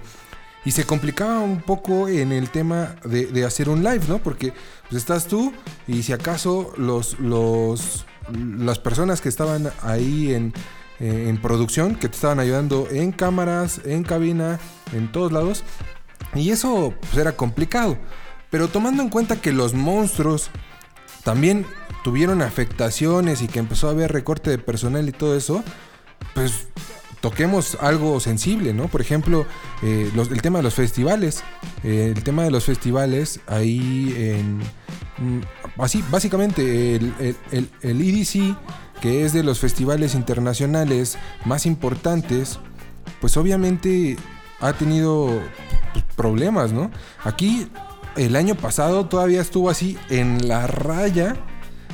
[0.65, 4.19] Y se complicaba un poco en el tema de, de hacer un live, ¿no?
[4.19, 4.53] Porque
[4.89, 5.51] pues, estás tú
[5.87, 10.53] y si acaso los, los, las personas que estaban ahí en,
[10.99, 14.59] eh, en producción, que te estaban ayudando en cámaras, en cabina,
[14.93, 15.63] en todos lados.
[16.35, 17.97] Y eso pues, era complicado.
[18.49, 20.49] Pero tomando en cuenta que los monstruos
[21.23, 21.65] también
[22.03, 25.63] tuvieron afectaciones y que empezó a haber recorte de personal y todo eso,
[26.33, 26.67] pues
[27.21, 28.89] toquemos algo sensible, ¿no?
[28.89, 29.45] Por ejemplo,
[29.81, 31.41] eh, el tema de los festivales.
[31.83, 34.59] Eh, el tema de los festivales, ahí en...
[35.17, 35.39] mm,
[35.81, 37.13] Así, básicamente, el,
[37.51, 38.55] el- el- EDC,
[39.01, 42.59] que es de los festivales internacionales más importantes,
[43.21, 44.17] pues obviamente
[44.59, 45.41] ha tenido
[45.93, 46.91] pues, problemas, ¿no?
[47.23, 47.67] Aquí
[48.15, 51.35] el año pasado todavía estuvo así en la raya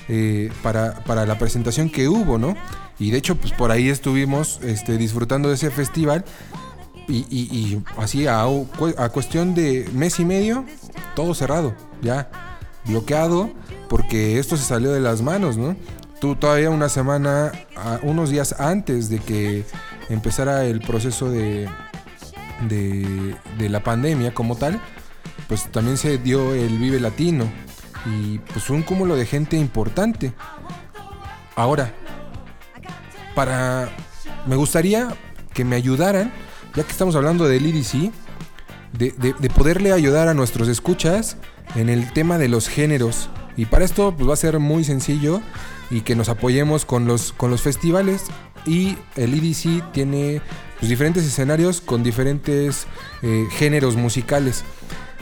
[0.08, 2.56] eh, para, para la presentación que hubo, ¿no?
[3.00, 6.26] Y de hecho, pues por ahí estuvimos este, disfrutando de ese festival.
[7.08, 8.46] Y, así a
[9.12, 10.64] cuestión de mes y medio,
[11.16, 12.30] todo cerrado, ya
[12.86, 13.50] bloqueado,
[13.88, 15.76] porque esto se salió de las manos, ¿no?
[16.20, 17.52] Tú todavía una semana,
[18.02, 19.66] unos días antes de que
[20.10, 21.70] empezara el proceso de,
[22.68, 24.82] de, la pandemia como tal,
[25.48, 27.46] pues también se dio el Vive Latino
[28.06, 30.34] y pues un cúmulo de gente importante.
[31.56, 31.94] Ahora,
[33.36, 33.90] para...
[34.48, 35.10] Me gustaría
[35.54, 36.32] que me ayudaran,
[36.76, 38.12] ya que estamos hablando del EDC,
[38.94, 41.38] de, de- de poderle ayudar a nuestros escuchas
[41.76, 43.30] en el tema de los géneros.
[43.58, 45.42] Y para esto pues, va a ser muy sencillo
[45.90, 48.26] y que nos apoyemos con los, con los festivales.
[48.66, 50.42] Y el EDC tiene
[50.80, 52.88] pues, diferentes escenarios con diferentes
[53.22, 54.64] eh, géneros musicales.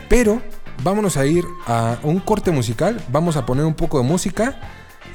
[0.10, 0.41] Pero
[0.84, 4.60] vámonos a ir a un corte musical, vamos a poner un poco de música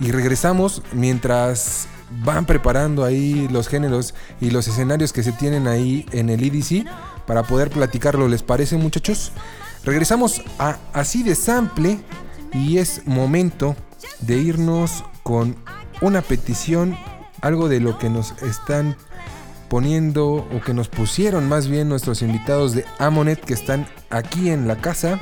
[0.00, 1.86] y regresamos mientras
[2.24, 6.86] van preparando ahí los géneros y los escenarios que se tienen ahí en el EDC
[7.26, 8.28] para poder platicarlo.
[8.28, 9.32] ¿Les parece muchachos?
[9.84, 11.98] Regresamos a así de sample
[12.52, 13.74] y es momento
[14.20, 15.56] de irnos con
[16.00, 16.96] una petición,
[17.40, 18.96] algo de lo que nos están
[19.68, 24.68] poniendo o que nos pusieron más bien nuestros invitados de Amonet que están aquí en
[24.68, 25.18] la casa.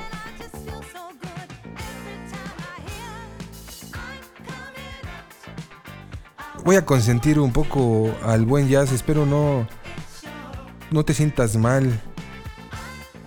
[6.65, 9.67] Voy a consentir un poco al buen jazz, espero no
[10.91, 12.01] no te sientas mal,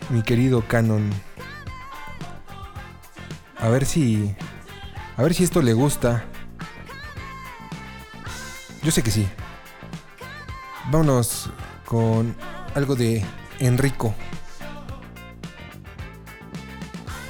[0.10, 1.10] mi querido Canon.
[3.60, 4.36] A ver si
[5.16, 6.24] a ver si esto le gusta.
[8.82, 9.28] Yo sé que sí.
[10.92, 11.50] Vámonos
[11.86, 12.36] con
[12.76, 13.24] algo de
[13.60, 14.14] Enrico.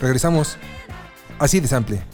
[0.01, 0.57] Regresamos
[1.39, 2.12] así de sample.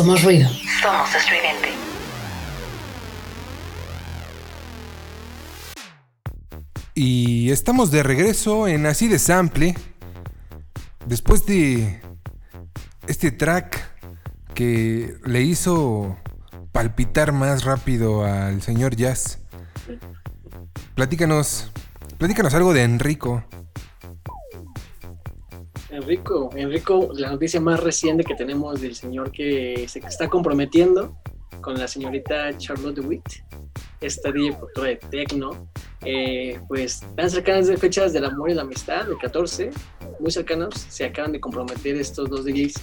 [0.00, 0.48] Somos ruido.
[0.80, 1.68] Somos estridente.
[6.94, 9.74] Y estamos de regreso en Así de Sample.
[11.04, 12.00] Después de
[13.08, 13.94] este track
[14.54, 16.16] que le hizo
[16.72, 19.40] palpitar más rápido al señor Jazz.
[20.94, 21.72] Platícanos,
[22.16, 23.44] platícanos algo de Enrico.
[26.54, 31.16] Enrico, la noticia más reciente que tenemos del señor que se está comprometiendo
[31.60, 33.24] con la señorita Charlotte DeWitt,
[34.00, 35.68] esta DJ productora de Tecno,
[36.04, 39.70] eh, pues tan cercanas de fechas del amor y la amistad, el 14,
[40.20, 42.74] muy cercanos, se acaban de comprometer estos dos DJs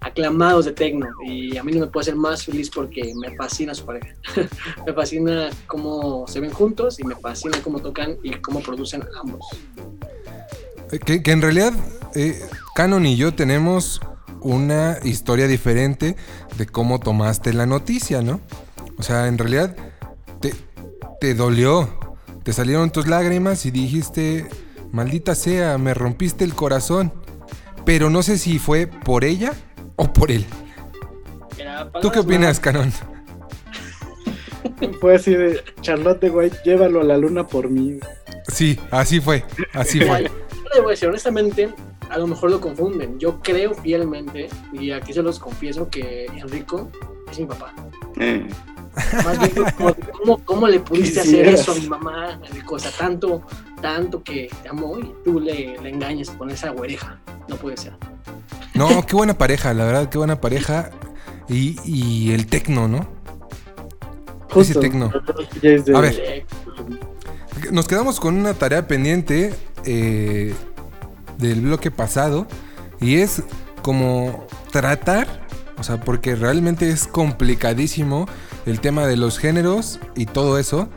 [0.00, 3.72] aclamados de Tecno y a mí no me puedo hacer más feliz porque me fascina
[3.72, 4.14] su pareja,
[4.86, 9.46] me fascina cómo se ven juntos y me fascina cómo tocan y cómo producen ambos.
[10.92, 11.72] Eh, Que, que en realidad
[12.14, 12.40] eh,
[12.74, 14.00] Canon y yo tenemos
[14.40, 16.16] una historia diferente
[16.56, 18.40] de cómo tomaste la noticia, ¿no?
[18.98, 19.76] O sea, en realidad
[20.40, 20.54] te,
[21.20, 21.88] te dolió,
[22.42, 24.48] te salieron tus lágrimas y dijiste,
[24.92, 27.12] maldita sea, me rompiste el corazón.
[27.84, 29.52] Pero no sé si fue por ella
[29.96, 30.44] o por él.
[32.00, 32.92] ¿Tú qué opinas, Canon?
[35.00, 37.98] Fue así de Charlotte White, llévalo a la luna por mí.
[38.52, 40.30] Sí, así fue, así fue.
[40.68, 41.74] Yo le voy a decir, honestamente,
[42.08, 43.18] a lo mejor lo confunden.
[43.18, 46.90] Yo creo fielmente, y aquí se los confieso, que Enrico
[47.30, 47.72] es mi papá.
[48.18, 48.46] Eh,
[49.24, 49.66] Más bien,
[50.18, 52.76] ¿cómo, cómo le pudiste hacer eso a mi mamá, Enrico?
[52.76, 53.42] O sea, tanto,
[53.82, 57.18] tanto que te amo y tú le, le engañas con esa güereja.
[57.48, 57.94] No puede ser.
[58.74, 60.90] No, qué buena pareja, la verdad, qué buena pareja.
[61.48, 63.06] Y, y el tecno, ¿no?
[64.56, 65.12] Ese tecno.
[65.94, 66.46] A ver.
[67.70, 69.54] Nos quedamos con una tarea pendiente
[69.86, 70.54] eh,
[71.38, 72.46] del bloque pasado
[73.00, 73.42] y es
[73.82, 75.46] como tratar,
[75.78, 78.26] o sea, porque realmente es complicadísimo
[78.64, 80.88] el tema de los géneros y todo eso,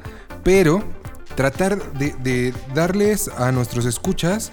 [0.43, 0.83] pero
[1.35, 4.51] tratar de, de darles a nuestros escuchas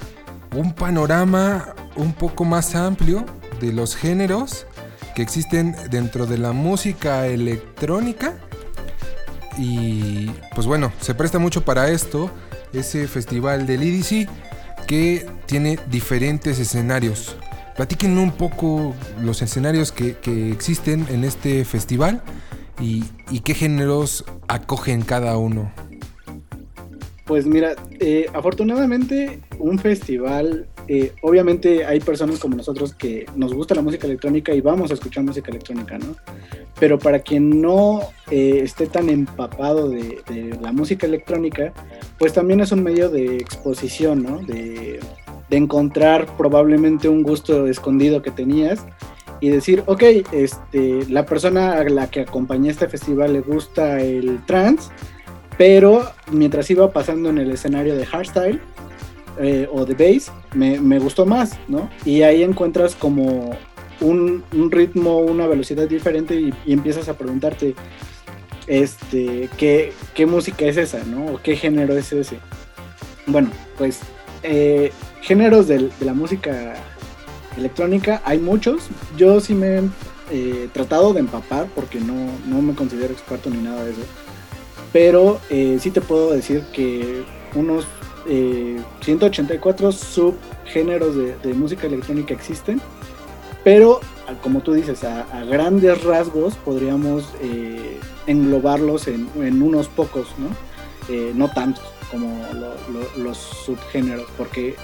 [0.54, 3.24] un panorama un poco más amplio
[3.60, 4.66] de los géneros
[5.14, 8.34] que existen dentro de la música electrónica.
[9.58, 12.30] Y pues bueno, se presta mucho para esto,
[12.78, 14.28] ese festival del EDC
[14.86, 17.36] que tiene diferentes escenarios.
[17.76, 22.22] Platiquen un poco los escenarios que, que existen en este festival
[22.80, 25.70] y, y qué géneros acogen cada uno.
[27.26, 33.74] Pues mira, eh, afortunadamente un festival, eh, obviamente hay personas como nosotros que nos gusta
[33.74, 36.14] la música electrónica y vamos a escuchar música electrónica, ¿no?
[36.78, 40.22] Pero para quien no eh, esté tan empapado de,
[40.60, 41.72] la música electrónica,
[42.18, 44.38] pues también es un medio de exposición, ¿no?
[44.38, 45.00] De,
[45.48, 48.84] encontrar probablemente un gusto escondido que tenías
[49.40, 54.44] y decir, ok, este, la persona a la que acompañé este festival le gusta el
[54.44, 54.90] trance,
[55.56, 58.60] pero mientras iba pasando en el escenario de hardstyle
[59.38, 61.88] eh, o de bass, me, me gustó más, ¿no?
[62.04, 63.56] Y ahí encuentras como
[64.00, 67.74] un, un ritmo, una velocidad diferente y, y empiezas a preguntarte,
[68.66, 71.26] este, ¿qué, qué música es esa, ¿no?
[71.34, 72.38] O qué género es ese.
[73.26, 74.00] Bueno, pues
[74.42, 76.74] eh, géneros del- de, la música
[77.56, 78.88] electrónica hay muchos.
[79.16, 79.82] Yo sí me he
[80.30, 82.14] eh, tratado de empapar porque no,
[82.46, 84.00] no me considero experto ni nada de eso.
[84.92, 87.22] Pero eh, sí te puedo decir que
[87.54, 87.86] unos
[88.28, 92.80] eh, 184 subgéneros de, música electrónica existen.
[93.64, 94.00] Pero,
[94.42, 99.28] como tú dices, a, grandes rasgos podríamos eh, englobarlos en,
[99.62, 100.48] unos pocos, ¿no?
[101.12, 104.76] Eh, no tantos como lo- lo- los subgéneros, porque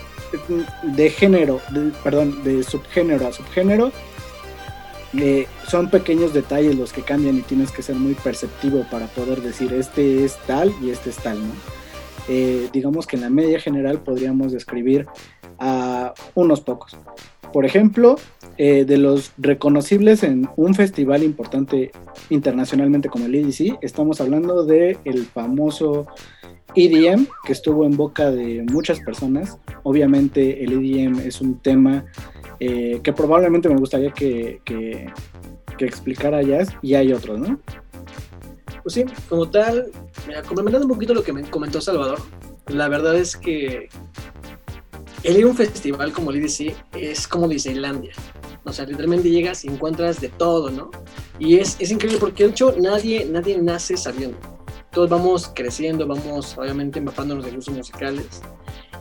[0.82, 1.60] de género,
[2.02, 3.92] perdón, de subgénero a subgénero,
[5.16, 9.42] eh, son pequeños detalles los que cambian y tienes que ser muy perceptivo para poder
[9.42, 11.52] decir este es tal y este es tal, ¿no?
[12.28, 15.06] Eh, digamos que en la media general podríamos describir
[15.58, 16.96] a unos pocos.
[17.52, 18.16] Por ejemplo,
[18.56, 21.92] eh, de los reconocibles en un festival importante
[22.30, 26.06] internacionalmente como el EDC, estamos hablando de el famoso
[26.74, 29.58] EDM que estuvo en boca de muchas personas.
[29.82, 32.04] Obviamente el EDM es un tema
[32.60, 35.10] eh, que probablemente me gustaría que, que,
[35.76, 37.58] que explicara Jazz y hay otros, ¿no?
[38.82, 39.90] Pues sí, como tal,
[40.46, 42.20] complementando un poquito lo que me comentó Salvador,
[42.68, 43.88] la verdad es que
[45.22, 48.12] el ir a un festival como el EDC es como Disneylandia.
[48.64, 50.90] O sea, literalmente llegas y encuentras de todo, ¿no?
[51.38, 54.38] Y es, es increíble porque de hecho nadie, nadie nace sabiendo.
[54.90, 58.42] Todos vamos creciendo, vamos obviamente empapándonos de gustos musicales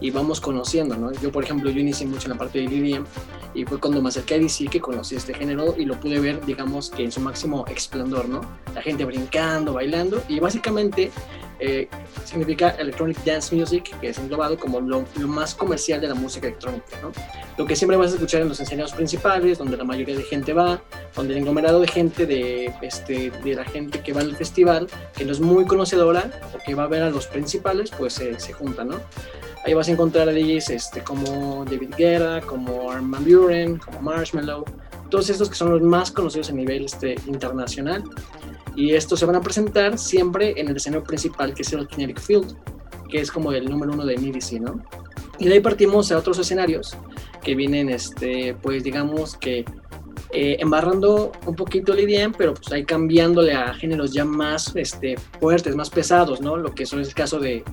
[0.01, 1.11] y vamos conociendo, ¿no?
[1.13, 3.05] Yo, por ejemplo, yo inicié mucho en la parte de EDM
[3.53, 6.43] y fue cuando me acerqué a DC que conocí este género y lo pude ver,
[6.45, 8.41] digamos que en su máximo esplendor, ¿no?
[8.73, 11.11] La gente brincando, bailando y básicamente
[11.59, 11.87] eh,
[12.25, 16.47] significa Electronic Dance Music, que es englobado como lo, lo más comercial de la música
[16.47, 17.11] electrónica, ¿no?
[17.57, 20.53] Lo que siempre vas a escuchar en los escenarios principales, donde la mayoría de gente
[20.53, 20.81] va,
[21.15, 25.25] donde el englomerado de gente, de, este, de la gente que va al festival, que
[25.25, 28.53] no es muy conocedora o que va a ver a los principales, pues se se
[28.53, 28.99] juntan, ¿no?
[29.63, 34.01] Ahí vas a encontrar a DJs este, como David Guerra, como Armin Van Buren, como
[34.01, 34.65] Marshmallow,
[35.09, 38.03] todos estos que son los más conocidos a nivel este, internacional.
[38.75, 42.19] Y estos se van a presentar siempre en el escenario principal, que es el Kinetic
[42.19, 42.55] Field,
[43.09, 44.81] que es como el número uno de MIDC, ¿no?
[45.37, 46.95] Y de ahí partimos a otros escenarios
[47.43, 49.65] que vienen, este, pues digamos que
[50.33, 55.17] eh, embarrando un poquito el EDM, pero pues ahí cambiándole a géneros ya más este,
[55.39, 56.55] fuertes, más pesados, ¿no?
[56.55, 57.63] Lo que son es el caso de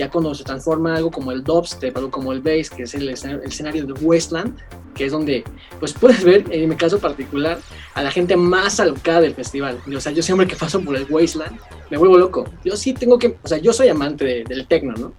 [0.00, 3.08] ya cuando se transforma algo como el dubstep, algo como el bass, que es el,
[3.10, 4.56] escena- el escenario de Wasteland,
[4.94, 5.44] que es donde
[5.78, 7.58] pues puedes ver, en mi caso particular,
[7.94, 9.78] a la gente más alocada del festival.
[9.86, 11.58] Y, o sea, yo siempre que paso por el Wasteland
[11.90, 12.44] me vuelvo loco.
[12.64, 15.12] Yo sí tengo que, o sea, yo soy amante de- del techno, ¿no?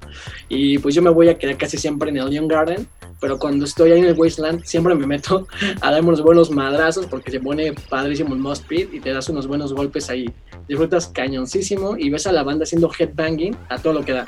[0.49, 2.87] Y pues yo me voy a quedar casi siempre en el Neon Garden,
[3.19, 5.47] pero cuando estoy ahí en el Wasteland siempre me meto
[5.81, 9.29] a darme unos buenos madrazos porque se pone padrísimo el Moss Pit y te das
[9.29, 10.25] unos buenos golpes ahí.
[10.67, 14.25] Disfrutas cañoncísimo y ves a la banda haciendo headbanging a todo lo que da.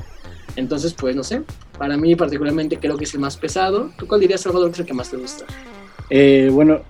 [0.56, 1.42] Entonces, pues no sé,
[1.78, 3.92] para mí particularmente creo que es el más pesado.
[3.98, 5.46] ¿Tú cuál dirías, Salvador, que es el que más te gusta?
[6.10, 6.82] Eh, bueno,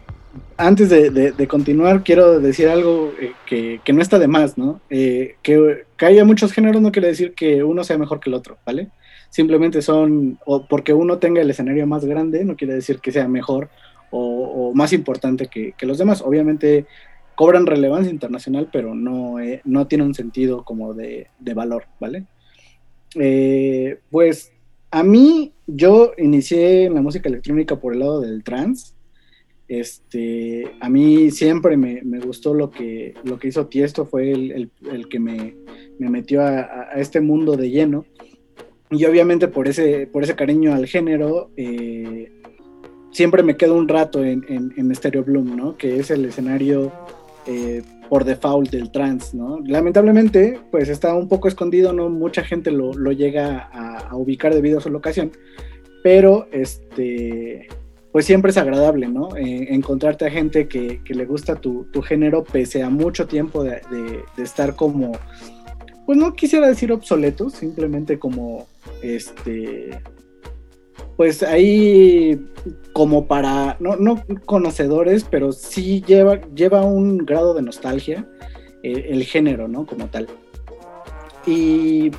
[0.57, 4.81] antes de, continuar, quiero decir algo eh, que, que no está de más, ¿no?
[4.89, 8.35] Eh, que, que haya muchos géneros no quiere decir que uno sea mejor que el
[8.35, 8.89] otro, ¿vale?
[9.29, 13.27] Simplemente son, o porque uno tenga el escenario más grande, no quiere decir que sea
[13.27, 13.69] mejor
[14.11, 16.21] o, o más importante que, que los demás.
[16.21, 16.85] Obviamente
[17.35, 22.25] cobran relevancia internacional, pero no, eh, no tiene un sentido como de, de valor, ¿vale?
[23.15, 24.51] Eh, pues
[24.91, 28.93] a mí, yo inicié en la música electrónica por el lado del trance.
[29.67, 34.69] Este, a mí siempre me, me gustó lo que, lo que hizo Tiesto, fue el,
[34.91, 35.55] el- que me,
[35.99, 38.05] me metió a este mundo de lleno.
[38.91, 42.31] Y obviamente por ese, por ese cariño al género, eh,
[43.11, 45.75] siempre me quedo un rato en, en, en Stereo Bloom, ¿no?
[45.77, 46.91] Que es el escenario
[47.47, 49.59] eh, por default del trance, ¿no?
[49.65, 54.77] Lamentablemente, pues está un poco escondido, no mucha gente lo, lo llega a, ubicar debido
[54.77, 55.31] a su locación,
[56.03, 57.67] pero este,
[58.11, 59.35] pues siempre es agradable, ¿no?
[59.35, 63.63] Eh, encontrarte a gente que, que le gusta tu, tu género pese a mucho tiempo
[63.63, 65.13] de, de- de estar como,
[66.05, 68.67] pues no quisiera decir obsoletos, simplemente como,
[69.01, 69.89] este,
[71.17, 72.39] pues ahí
[72.93, 78.27] como para, no, no conocedores, pero sí lleva, lleva un grado de nostalgia
[78.83, 79.85] eh, el género, ¿no?
[79.85, 80.27] Como tal.
[81.45, 82.11] Y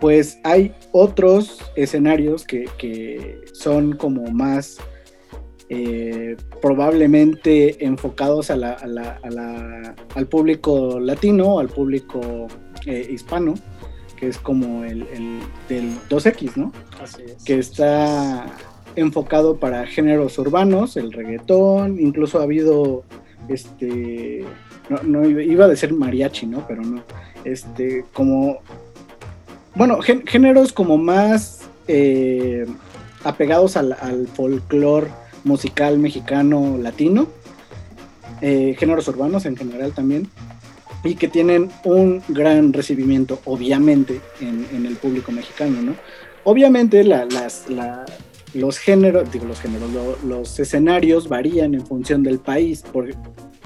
[0.00, 4.78] pues hay otros escenarios que, que son como más
[5.70, 12.46] eh, probablemente enfocados a la- a la- a la- al público latino, al público
[12.86, 13.54] eh, hispano,
[14.18, 16.72] que es como el, el del 2X, ¿no?
[17.02, 17.42] Así es.
[17.44, 18.46] que está
[18.96, 23.04] enfocado para géneros urbanos, el reggaetón, incluso ha habido
[23.48, 24.44] este
[24.90, 26.66] no, no iba- a decir mariachi, ¿no?
[26.66, 27.02] Pero no.
[27.44, 28.58] Este, como
[29.74, 32.66] bueno, gén- géneros como más eh,
[33.24, 35.08] apegados al, al folclore
[35.44, 37.28] musical mexicano latino,
[38.40, 40.28] eh, géneros urbanos en general también,
[41.04, 45.94] y que tienen un gran recibimiento, obviamente, en, en el público mexicano, ¿no?
[46.44, 48.04] Obviamente la- las, la-
[48.54, 52.82] los géneros, digo los géneros, lo- los escenarios varían en función del país.
[52.82, 53.10] Por,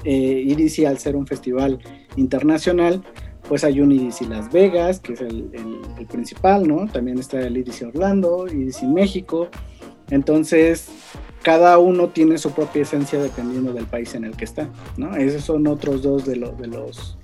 [0.03, 1.79] eh, al ser un festival
[2.17, 3.01] internacional,
[3.47, 6.87] pues hay un EDC Las Vegas, que es el, el- el principal, ¿no?
[6.91, 9.47] También está el EDC Orlando, EDC México.
[10.09, 10.87] Entonces,
[11.41, 15.15] cada uno tiene su propia esencia dependiendo del país en el que está, ¿no?
[15.15, 17.17] Esos son otros dos de, lo- de los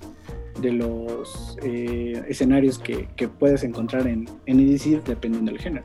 [0.60, 5.84] de los eh, escenarios que, que puedes encontrar en, en EDC dependiendo del género.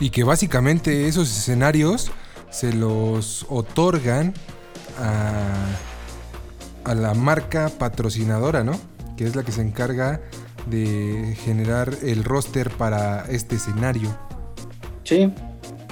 [0.00, 2.10] Y que básicamente esos escenarios
[2.50, 4.34] se los otorgan
[4.98, 5.66] a,
[6.84, 8.78] a la marca patrocinadora, ¿no?
[9.16, 10.20] Que es la que se encarga
[10.70, 14.08] de generar el roster para este escenario.
[15.04, 15.32] Sí,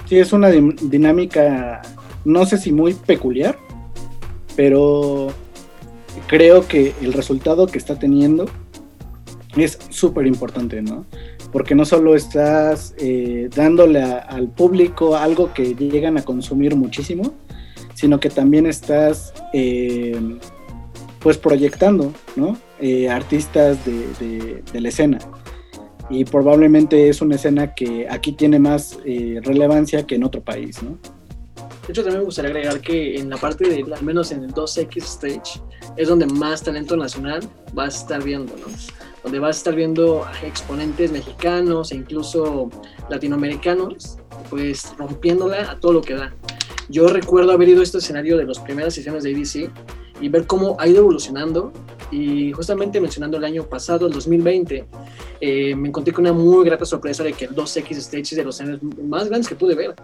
[0.09, 1.83] sí, es una dinámica,
[2.25, 3.59] no sé si muy peculiar,
[4.55, 5.33] pero
[6.27, 8.47] creo que el resultado que está teniendo
[9.57, 11.07] es súper importante, ¿no?
[11.53, 17.35] Porque no solo estás eh, dándole al público algo que llegan a consumir muchísimo,
[17.95, 20.19] sino que también estás eh,
[21.21, 22.59] pues proyectando, ¿no?
[22.81, 25.19] Eh, artistas de, la escena
[26.11, 28.99] y probablemente es una escena que aquí tiene más
[29.43, 30.99] relevancia que en otro país, ¿no?
[31.87, 34.53] De hecho, también me gustaría agregar que en la parte de, al menos en el
[34.53, 35.63] 2X Stage,
[35.97, 38.67] es donde más talento nacional vas a estar viendo, ¿no?
[39.23, 42.71] Donde vas a estar viendo a exponentes mexicanos e incluso
[43.09, 44.19] latinoamericanos,
[44.51, 46.35] pues rompiéndola a todo lo que da.
[46.89, 49.71] Yo recuerdo haber ido a este escenario de las primeras sesiones de ABC
[50.21, 51.73] y ver cómo ha ido evolucionando.
[52.11, 54.87] Y justamente mencionando el año pasado, el 2020,
[55.41, 58.45] eh, me encontré con una muy grata sorpresa de que el 2X Stage es de
[58.45, 59.95] los escenarios más grandes que pude ver.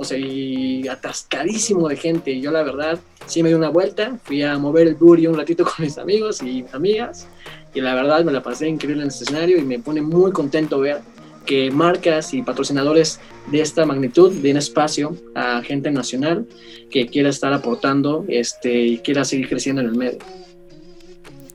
[0.00, 2.30] O sea, y atascadísimo de gente.
[2.30, 4.16] Y yo, la verdad, sí me di una vuelta.
[4.22, 7.26] Fui a mover el booty un ratito con mis amigos y amigas.
[7.74, 10.78] Y la verdad, me la pasé increíble en este escenario y me pone muy contento
[10.78, 11.00] ver
[11.44, 13.18] que marcas y patrocinadores
[13.50, 16.46] de esta magnitud den espacio a gente nacional
[16.90, 20.18] que quiera estar aportando este, y quiera seguir creciendo en el medio.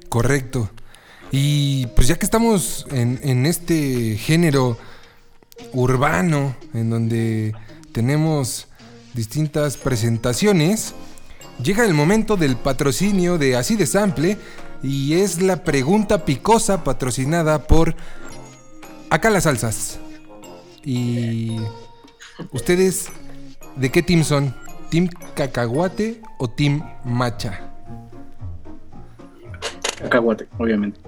[0.10, 0.70] Correcto.
[1.32, 4.78] Y pues ya que estamos en este género
[5.72, 7.54] urbano, en donde
[7.94, 8.68] tenemos
[9.14, 10.94] distintas presentaciones,
[11.64, 14.38] llega el momento del patrocinio de Así de Sample
[14.82, 17.96] y es la pregunta picosa patrocinada por
[19.10, 20.00] Acá las Salsas.
[20.84, 21.58] Y
[22.52, 23.10] ustedes,
[23.78, 24.54] ¿de qué team son?
[24.90, 27.70] ¿Team Cacahuate o Team Macha?
[30.00, 31.00] Cacahuate, obviamente.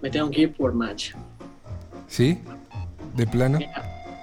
[0.00, 1.12] Me tengo que ir por match.
[2.08, 2.38] ¿Sí?
[3.14, 3.58] ¿De plano?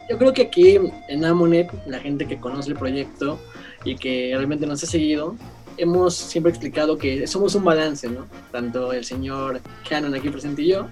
[0.10, 3.40] Yo creo que aquí en Amonet, la gente que conoce el proyecto
[3.84, 5.36] y que realmente nos ha seguido,
[5.78, 8.26] hemos siempre explicado que somos un balance, ¿no?
[8.52, 10.88] Tanto el señor Canon aquí presente y yo.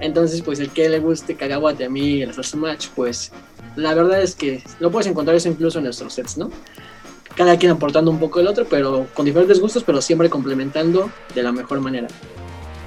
[0.00, 3.32] Entonces, pues el que le guste Cacahuate a mí, el salsa match, pues
[3.76, 6.50] la verdad es que lo puedes encontrar eso incluso en nuestros sets, ¿no?
[7.34, 11.42] Cada quien aportando un poco del otro, pero con diferentes gustos, pero siempre complementando de
[11.42, 12.08] la mejor manera.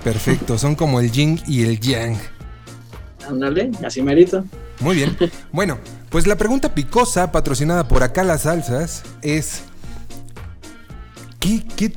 [0.03, 2.17] Perfecto, son como el yin y el yang.
[3.27, 4.43] Ándale, así merito.
[4.79, 5.17] Muy bien.
[5.51, 5.77] Bueno,
[6.09, 9.61] pues la pregunta picosa, patrocinada por acá las salsas, es...
[11.39, 11.91] ¿Qué, qué,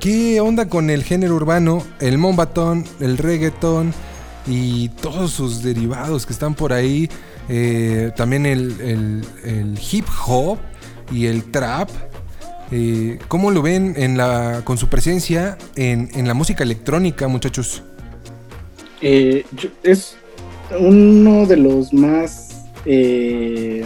[0.00, 3.94] qué onda con el género urbano, el mombatón, el reggaetón
[4.46, 7.08] y todos sus derivados que están por ahí?
[7.48, 10.58] Eh, también el, el- el hip hop
[11.12, 11.88] y el trap.
[12.72, 17.82] Eh, ¿Cómo lo ven en la, con su presencia en, en la música electrónica, muchachos?
[19.00, 20.16] Eh, yo- es
[20.78, 23.84] uno de los más eh,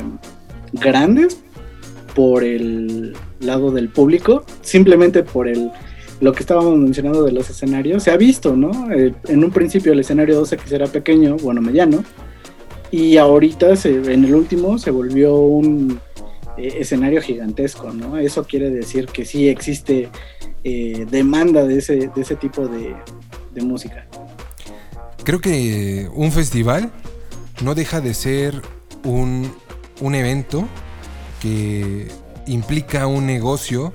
[0.73, 1.41] grandes
[2.15, 5.71] por el lado del público, simplemente por el
[6.21, 8.03] lo que estábamos mencionando de los escenarios.
[8.03, 8.91] Se ha visto, ¿no?
[8.93, 12.03] Eh, en un principio el escenario 2X era pequeño, bueno, mediano,
[12.91, 16.01] y ahorita se- en el último se volvió un
[16.57, 18.17] eh, escenario gigantesco, ¿no?
[18.19, 20.09] Eso quiere decir que sí existe
[20.65, 22.97] eh, demanda de ese, de ese tipo de
[23.63, 24.09] música.
[25.29, 26.91] Creo que un festival
[27.61, 28.63] no deja de ser
[29.05, 29.53] un,
[30.01, 30.67] un evento
[31.43, 32.09] que
[32.47, 33.93] implica un negocio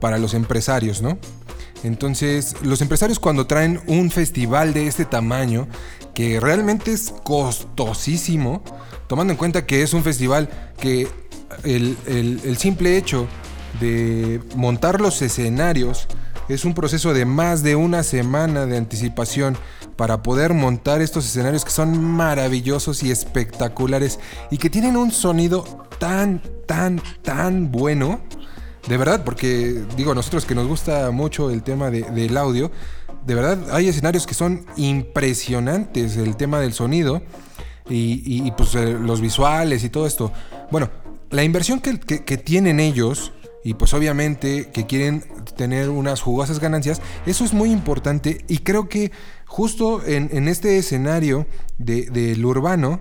[0.00, 1.18] para los empresarios, ¿no?
[1.82, 5.66] Entonces, los empresarios cuando traen un festival de este tamaño,
[6.14, 8.62] que realmente es costosísimo,
[9.08, 10.48] tomando en cuenta que es un festival
[10.78, 11.08] que
[11.64, 13.26] el, el- el simple hecho
[13.80, 16.06] de montar los escenarios
[16.48, 19.56] es un proceso de más de una semana de anticipación
[20.00, 24.18] para poder montar estos escenarios que son maravillosos y espectaculares
[24.50, 25.62] y que tienen un sonido
[25.98, 28.22] tan, tan, tan bueno.
[28.88, 32.70] De verdad, porque digo, nosotros que nos gusta mucho el tema de- del audio,
[33.26, 37.20] de verdad hay escenarios que son impresionantes, el tema del sonido
[37.86, 40.32] y, pues eh, los visuales y todo esto.
[40.70, 40.88] Bueno,
[41.28, 43.32] la inversión que- que tienen ellos
[43.62, 45.22] y pues obviamente que quieren
[45.58, 49.12] tener unas jugosas ganancias, eso es muy importante y creo que
[49.50, 51.44] justo en, en este escenario
[51.76, 53.00] de- del urbano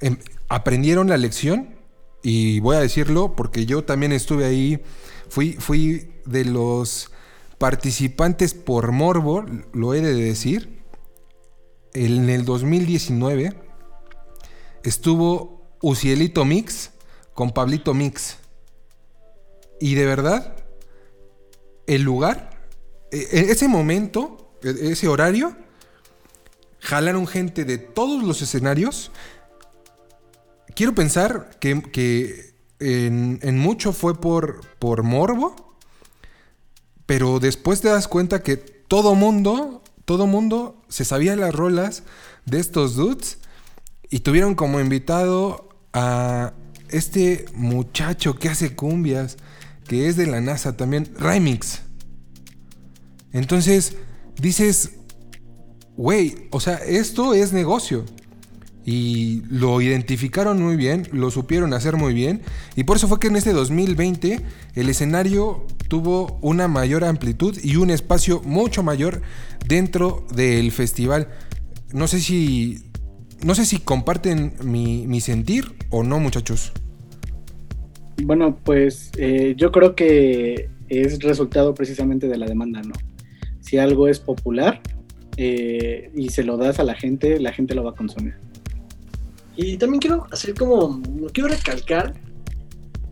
[0.00, 0.16] em,
[0.48, 1.74] aprendieron la lección
[2.22, 4.80] y voy a decirlo porque yo también estuve ahí,
[5.28, 7.10] fui, fui de los
[7.58, 10.82] participantes por morbo, lo he de decir,
[11.94, 13.52] en el 2019
[14.84, 16.92] estuvo Ucielito Mix
[17.34, 18.36] con Pablito Mix.
[19.80, 20.54] Y de verdad,
[21.88, 22.50] el lugar,
[23.10, 25.56] e- e- ese momento, e- ese horario,
[26.82, 29.12] jalaron gente de todos los escenarios.
[30.74, 35.76] Quiero pensar que, en, en mucho fue por, por morbo,
[37.06, 42.02] pero después te das cuenta que todo mundo, todo mundo se sabía las rolas
[42.46, 43.38] de estos dudes
[44.10, 46.52] y tuvieron como invitado a
[46.88, 49.36] este muchacho que hace cumbias,
[49.86, 51.82] que es de la NASA también, Rymix.
[53.32, 53.96] Entonces,
[54.36, 54.92] dices,
[55.96, 58.04] güey, o sea, esto es negocio.
[58.84, 62.40] y lo identificaron muy bien, lo supieron hacer muy bien
[62.74, 64.40] y por eso fue que en este 2020
[64.74, 69.22] el escenario tuvo una mayor amplitud y un espacio mucho mayor
[69.68, 71.28] dentro del festival.
[71.92, 72.90] No sé si
[73.44, 76.72] no sé si comparten mi, mi sentir o no, muchachos.
[78.22, 82.94] Bueno, pues eh, yo creo que es resultado precisamente de la demanda, ¿no?
[83.60, 84.80] Si algo es popular
[85.36, 88.34] eh, y se lo das a la gente, la gente lo va a consumir.
[89.56, 91.00] Y también quiero hacer como,
[91.32, 92.14] quiero recalcar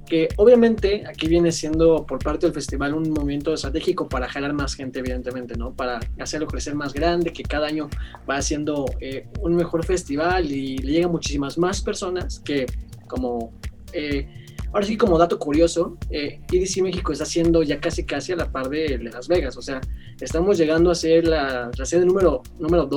[0.07, 4.75] que obviamente aquí viene siendo por parte del festival un movimiento estratégico para jalar más
[4.75, 5.73] gente, evidentemente, ¿no?
[5.73, 7.89] Para hacerlo crecer más grande, que cada año
[8.29, 12.67] va haciendo eh, un mejor festival y le llegan muchísimas más personas que
[13.07, 13.53] como...
[13.93, 14.40] eh,
[14.73, 18.51] ahora sí, como dato curioso, eh, EDC México está haciendo ya casi casi a la
[18.51, 19.81] par de, de Las Vegas, o sea,
[20.21, 22.89] estamos llegando a ser la, la sede número 2 número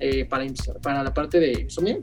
[0.00, 0.46] eh, para,
[0.82, 1.98] para la parte de Insomnia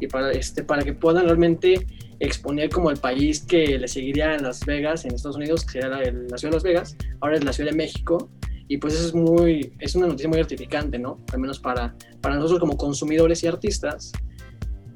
[0.00, 1.86] y para, este, para que puedan realmente
[2.20, 5.88] exponer como el país que le seguiría en Las Vegas, en Estados Unidos, que sería
[5.88, 8.30] la, la ciudad de Las Vegas, ahora es la Ciudad de México,
[8.68, 11.20] y pues eso es muy, es una noticia muy gratificante, ¿no?
[11.32, 14.12] Al menos para, para nosotros como consumidores y artistas.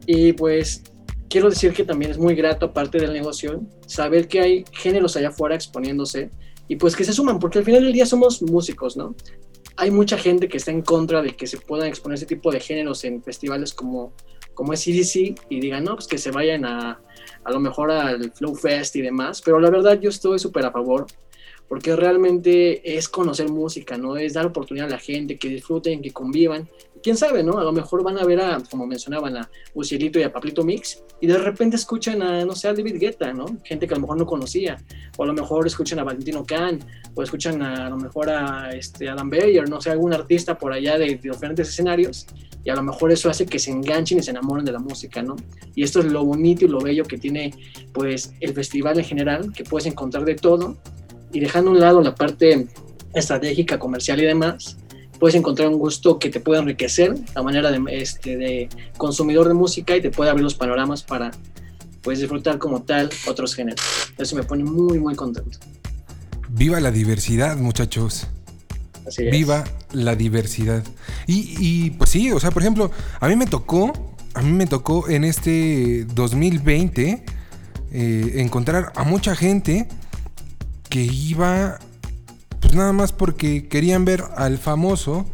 [0.06, 0.82] Y pues
[1.28, 5.28] quiero decir que también es muy grato, aparte del negocio, saber que hay géneros allá
[5.28, 6.30] afuera exponiéndose
[6.68, 9.14] y pues que se suman, porque al final del día somos músicos, ¿no?
[9.76, 12.60] Hay mucha gente que está en contra de que se puedan exponer ese tipo de
[12.60, 14.12] géneros en festivales como,
[14.54, 17.00] como es CDC y digan, no, pues que se vayan a,
[17.44, 20.72] a lo mejor al Flow Fest y demás, pero la verdad yo estoy súper a
[20.72, 21.06] favor
[21.68, 24.16] porque realmente es conocer música, ¿no?
[24.16, 26.66] Es dar oportunidad a la gente, que disfruten, que convivan.
[27.02, 27.58] Quién sabe, ¿no?
[27.58, 31.02] A lo mejor van a ver a, como mencionaban, a Ucielito y a Pablito Mix
[31.20, 33.46] y de repente escuchan a, no sé, a David Guetta, ¿no?
[33.64, 34.76] Gente que a lo mejor no conocía.
[35.16, 36.80] O a lo mejor escuchan a Valentino Can,
[37.14, 40.98] o escuchan a, lo mejor a este, Adam Beyer, no sé, algún artista por allá
[40.98, 42.26] de, de diferentes escenarios.
[42.64, 45.22] Y a lo mejor eso hace que se enganchen y se enamoren de la música,
[45.22, 45.36] ¿no?
[45.74, 47.52] Y esto es lo bonito y lo bello que tiene,
[47.92, 50.76] pues, el festival en general, que puedes encontrar de todo
[51.32, 52.68] y dejando a un lado la parte
[53.14, 54.78] estratégica, comercial y demás,
[55.18, 59.54] puedes encontrar un gusto que te puede enriquecer a manera de, este, de consumidor de
[59.54, 61.30] música y te puede abrir los panoramas para
[62.02, 63.80] pues, disfrutar como tal otros géneros.
[64.16, 65.58] Eso me pone muy, muy contento.
[66.48, 68.26] Viva la diversidad, muchachos.
[69.06, 69.32] Así es.
[69.32, 70.82] Viva la diversidad.
[71.26, 72.90] Y, y, pues sí, o sea, por ejemplo,
[73.20, 73.92] a mí me tocó,
[74.34, 77.24] a mí me tocó en este 2020
[77.90, 79.88] eh, encontrar a mucha gente
[80.90, 81.78] que iba,
[82.60, 85.26] pues nada más porque querían ver al famoso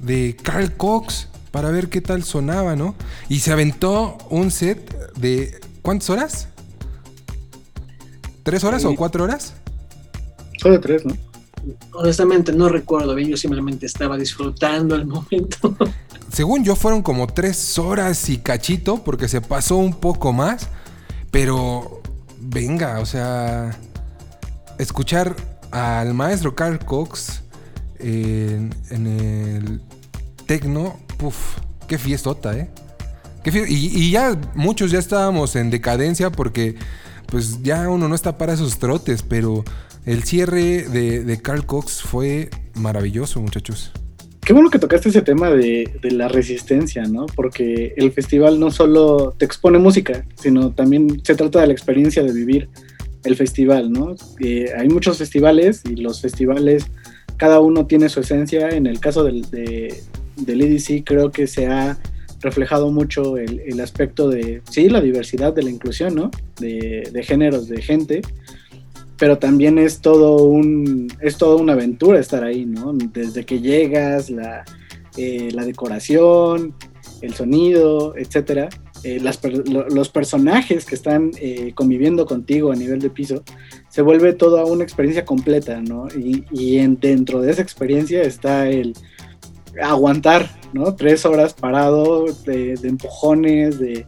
[0.00, 2.94] de Carl Cox para ver qué tal sonaba, ¿no?
[3.28, 6.48] Y se aventó un set de, ¿cuántas horas?
[8.42, 9.54] ¿Tres horas o cuatro horas?
[10.58, 11.16] Solo tres, ¿no?
[11.92, 15.76] Honestamente no recuerdo bien, yo simplemente estaba disfrutando el momento.
[16.32, 20.68] Según yo fueron como tres horas y cachito, porque se pasó un poco más.
[21.30, 22.00] Pero
[22.40, 23.76] venga, o sea,
[24.78, 25.36] escuchar
[25.70, 27.42] al maestro Carl Cox
[27.98, 29.80] en, el
[30.46, 32.70] tecno, puf, qué fiestota, ¿eh?
[33.44, 36.74] Y, ya muchos ya estábamos en decadencia porque
[37.26, 39.64] pues ya uno no está para esos trotes, pero
[40.04, 43.92] el cierre de, Carl Cox fue maravilloso, muchachos.
[44.40, 47.26] Qué bueno que tocaste ese tema de la resistencia, ¿no?
[47.26, 52.22] Porque el festival no solo te expone música, sino también se trata de la experiencia
[52.22, 52.68] de vivir
[53.24, 54.14] el festival, ¿no?
[54.76, 56.86] Hay muchos festivales y los festivales,
[57.36, 58.70] cada uno tiene su esencia.
[58.70, 60.02] En el caso del, de,
[60.36, 61.98] del EDC creo que se ha
[62.40, 66.30] reflejado mucho el, el aspecto de, sí, la diversidad, de la inclusión, ¿no?
[66.58, 68.22] De, de géneros, de gente
[69.20, 72.94] pero también es todo un es toda una aventura estar ahí, ¿no?
[72.94, 74.64] Desde que llegas, la,
[75.18, 76.74] eh, la decoración,
[77.20, 78.70] el sonido, etcétera,
[79.02, 79.20] eh,
[79.90, 83.42] los personajes que están eh, conviviendo contigo a nivel de piso,
[83.88, 86.08] se vuelve toda una experiencia completa, ¿no?
[86.08, 88.94] Y, y en- dentro de esa experiencia está el
[89.82, 90.94] aguantar, ¿no?
[90.94, 94.04] Tres horas parado, de, empujones, de,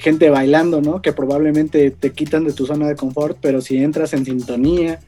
[0.00, 1.02] gente bailando, ¿no?
[1.02, 5.00] Que probablemente te quitan de tu zona de confort, pero si entras en sintonía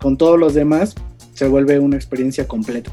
[0.00, 0.94] con todos los demás,
[1.34, 2.92] se vuelve una experiencia completa.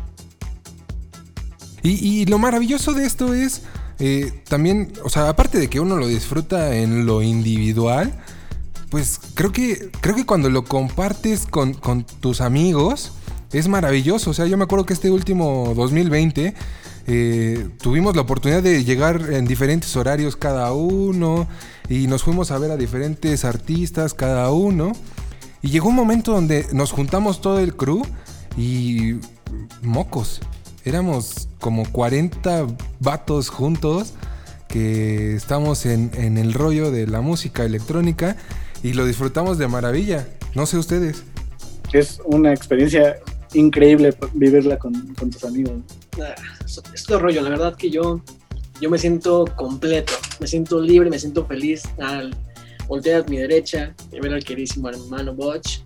[1.81, 3.63] Y lo maravilloso de esto es
[3.99, 8.13] eh, también, o sea, aparte de que uno lo disfruta en lo individual,
[8.89, 11.75] pues creo que, creo que cuando lo compartes con,
[12.19, 13.11] tus amigos
[13.51, 14.31] es maravilloso.
[14.31, 16.53] O sea, yo me acuerdo que este último 2020
[17.07, 21.47] eh, tuvimos la oportunidad de llegar en diferentes horarios cada uno
[21.89, 24.93] y nos fuimos a ver a diferentes artistas cada uno.
[25.61, 28.01] Y llegó un momento donde nos juntamos todo el crew
[28.57, 29.15] y
[29.81, 30.39] mocos.
[30.89, 32.65] Éramos como 40
[32.99, 34.13] vatos juntos
[34.67, 38.35] que estamos en, en el rollo de la música electrónica
[38.81, 40.27] y lo disfrutamos de maravilla.
[40.55, 41.23] No sé ustedes.
[41.93, 43.17] Es una experiencia
[43.53, 45.73] increíble vivirla con, con tus amigos.
[46.19, 46.33] Ah,
[46.65, 48.19] Es es todo rollo, la verdad que yo,
[48.81, 52.35] yo me siento completo, me siento libre, me siento feliz al
[52.87, 55.81] voltear a mi derecha y ver al queridísimo hermano Botch,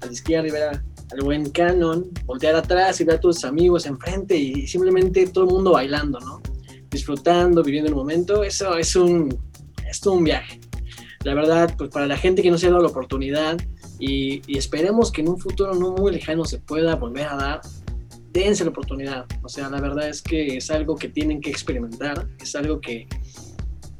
[0.00, 0.82] a la izquierda y ver a-
[1.14, 5.50] al buen Canon, voltear atrás y ver a tus amigos enfrente y simplemente todo el
[5.50, 6.42] mundo bailando, ¿no?
[6.90, 9.36] Disfrutando, viviendo el momento, eso es un,
[9.88, 10.60] es todo un viaje.
[11.22, 13.56] La verdad, pues para la gente que no se ha dado la oportunidad
[13.98, 17.60] y, y esperemos que en un futuro no muy lejano se pueda volver a dar,
[18.32, 19.24] dense la oportunidad.
[19.42, 23.06] O sea, la verdad es que es algo que tienen que experimentar, es algo que,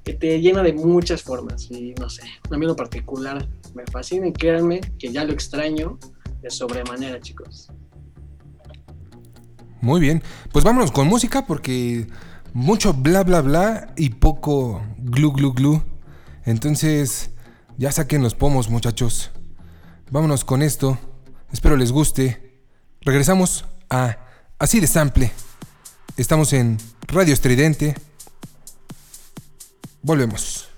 [0.02, 1.70] que te llena de muchas formas.
[1.70, 5.32] Y no sé, a mí en lo particular me fascina y créanme que ya lo
[5.32, 5.98] extraño
[6.44, 7.68] de sobremanera, chicos.
[9.80, 10.22] Muy bien.
[10.52, 12.06] Pues vámonos con música porque
[12.52, 15.82] mucho bla bla bla y poco glu glu glu.
[16.44, 17.30] Entonces,
[17.78, 19.30] ya saquen los pomos, muchachos.
[20.10, 20.98] Vámonos con esto.
[21.50, 22.62] Espero les guste.
[23.00, 24.18] Regresamos a
[24.58, 25.32] Así de Sample.
[26.18, 26.76] Estamos en
[27.08, 27.94] Radio Estridente.
[30.02, 30.73] Volvemos.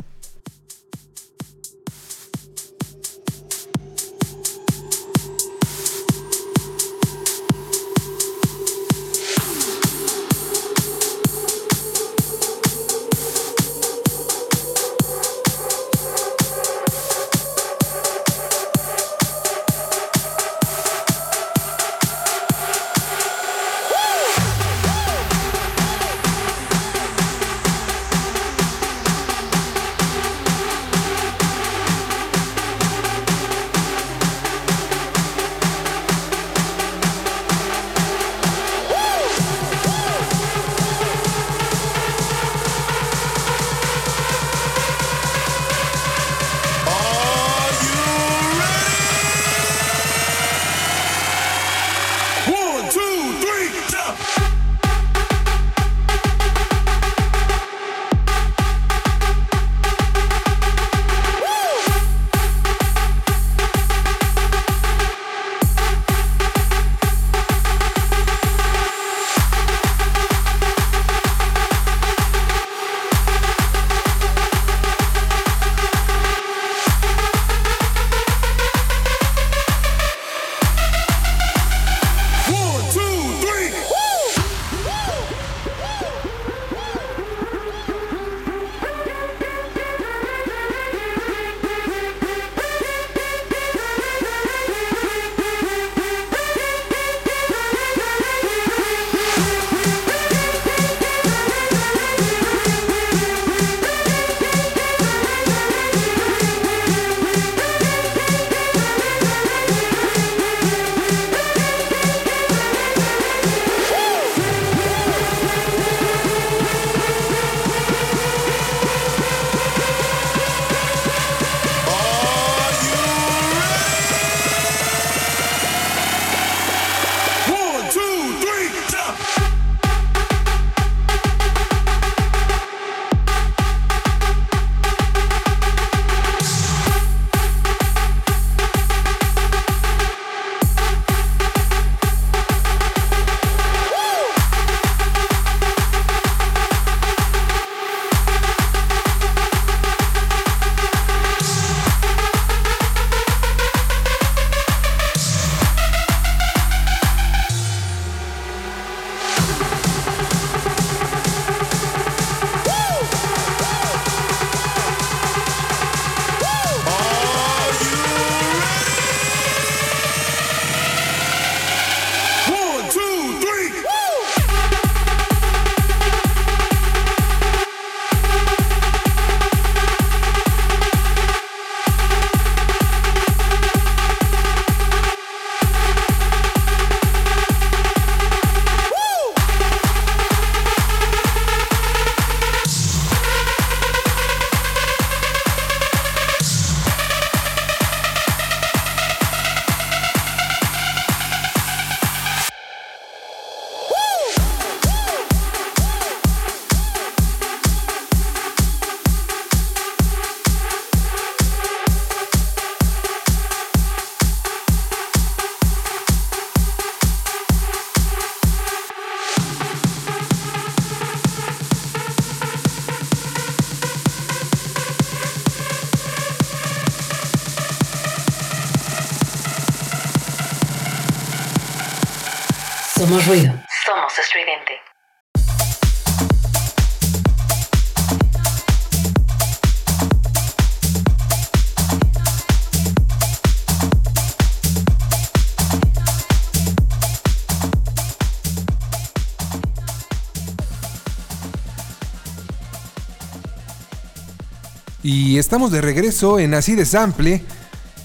[255.38, 257.44] Estamos de regreso en Así de Sample.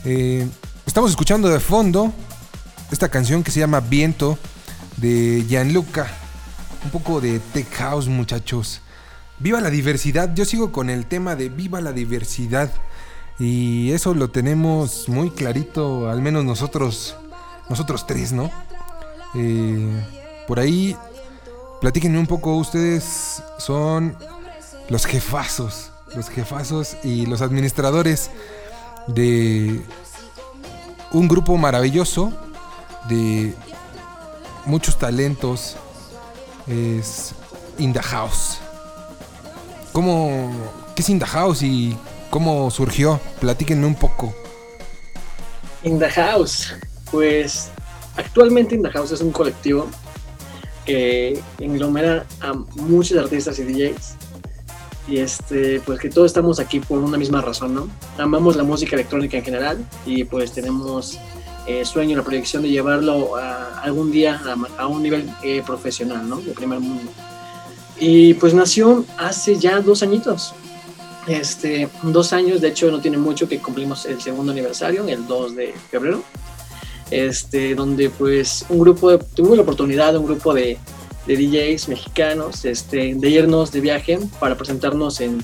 [0.04, 0.48] Eh,
[0.86, 2.12] estamos escuchando de fondo
[2.92, 4.38] esta canción que se llama Viento
[4.98, 6.08] de Gianluca.
[6.84, 8.82] Un poco de tech house, muchachos.
[9.40, 10.34] Viva la diversidad.
[10.36, 12.70] Yo sigo con el tema de viva la diversidad.
[13.40, 17.16] Y eso lo tenemos muy clarito, al menos nosotros,
[17.70, 18.52] nosotros tres, ¿no?
[19.36, 20.06] Eh,
[20.48, 20.98] por ahí,
[21.80, 24.18] platíquenme un poco, ustedes son
[24.90, 28.30] los jefazos, los jefazos y los administradores
[29.08, 29.82] de
[31.12, 32.34] un grupo maravilloso
[33.10, 33.54] de
[34.66, 35.76] muchos talentos.
[36.68, 37.34] Es
[37.78, 38.60] In the House.
[39.92, 40.52] ¿Cómo,
[40.96, 41.98] ¿Qué es In the House y
[42.30, 43.20] cómo surgió?
[43.40, 44.34] Platíquenme un poco.
[45.84, 46.74] In the House,
[47.10, 47.70] pues
[48.16, 49.88] actualmente In the House es un colectivo
[50.86, 54.21] que englomera a muchos artistas y DJs.
[55.08, 57.88] Y este, pues que todos estamos aquí por una misma razón, ¿no?
[58.18, 61.18] Amamos la música electrónica en general y pues tenemos
[61.68, 66.28] eh, sueño, la proyección de llevarlo a, algún día a, a un nivel eh, profesional,
[66.28, 66.40] ¿no?
[66.42, 67.12] De primer mundo.
[68.00, 70.54] Y pues nació hace ya dos añitos.
[71.28, 75.56] Este, dos años, de hecho no tiene mucho que cumplimos el segundo aniversario, el 2
[75.56, 76.24] de febrero.
[77.12, 80.80] Este, donde pues un grupo, de, tuvimos la oportunidad, un grupo de,
[81.28, 85.44] de DJs mexicanos, este, de irnos de viaje para presentarnos en,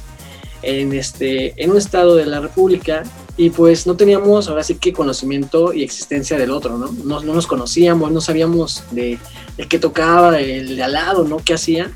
[0.62, 3.04] en, este, en un estado de la República
[3.38, 6.92] y pues no teníamos ahora sí que conocimiento y existencia del otro, ¿no?
[7.04, 9.20] No, no nos conocíamos, no sabíamos de,
[9.58, 11.38] de qué tocaba, el de al lado, ¿no?
[11.38, 11.92] ¿Qué hacía?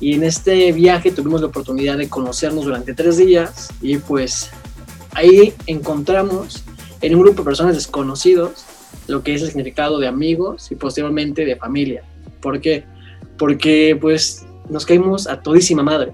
[0.00, 4.50] Y en este viaje tuvimos la oportunidad de conocernos durante tres días y pues
[5.12, 6.64] ahí encontramos
[7.00, 8.64] en un grupo de personas desconocidos
[9.06, 12.02] lo que es el significado de amigos y posteriormente de familia.
[12.40, 12.84] ¿Por qué?
[13.42, 16.12] Porque pues nos caímos a todísima madre.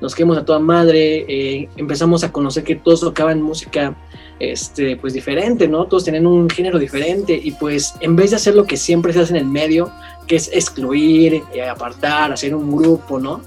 [0.00, 3.94] Nos caímos a toda madre, eh, empezamos a conocer que todos tocaban música
[4.40, 5.84] este, pues diferente, ¿no?
[5.84, 9.20] Todos tenían un género diferente y pues en vez de hacer lo que siempre se
[9.20, 9.92] hace en el medio,
[10.26, 13.42] que es excluir, eh, apartar, hacer un grupo, ¿no?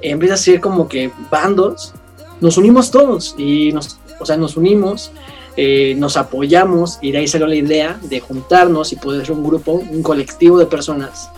[0.00, 1.94] En vez de hacer como que bandos,
[2.40, 5.10] nos unimos todos y nos, o sea, nos unimos,
[5.56, 9.42] eh, nos apoyamos y de ahí salió la idea de juntarnos y poder ser un
[9.42, 11.28] grupo, un colectivo de personas,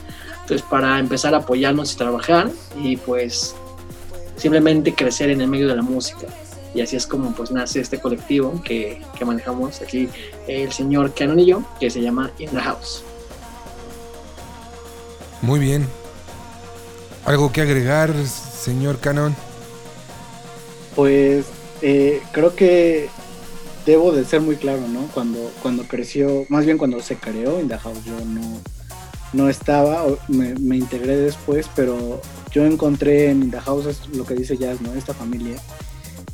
[0.47, 3.55] pues para empezar a apoyarnos y trabajar y pues
[4.37, 6.27] simplemente crecer en el medio de la música.
[6.75, 10.09] Y así es como pues nace este colectivo que, que manejamos aquí
[10.49, 13.03] el señor Canon y yo, que se llama In the House.
[15.41, 15.87] Muy bien.
[17.25, 19.35] ¿Algo que agregar, señor Canon?
[20.97, 21.47] Pues
[21.81, 23.09] eh, creo que
[23.87, 25.09] debo de ser muy claro, ¿no?
[25.15, 28.61] Cuando, cuando creció, más bien cuando se creó In The House, yo no,
[29.35, 32.21] no estaba, me, me integré después, pero
[32.55, 34.95] yo encontré en The House lo que dice Jazz, ¿no?
[34.95, 35.57] Esta familia.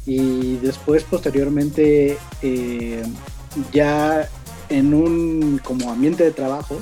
[0.05, 3.03] Y después, posteriormente, eh,
[3.73, 4.29] ya
[4.69, 6.79] en un como ambiente de trabajo,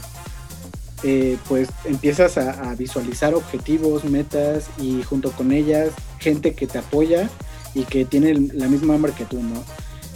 [1.05, 7.31] eh, pues empiezas a, visualizar objetivos, metas y junto con ellas gente que te apoya
[7.75, 9.63] y que tiene la misma hambre que tú, ¿no?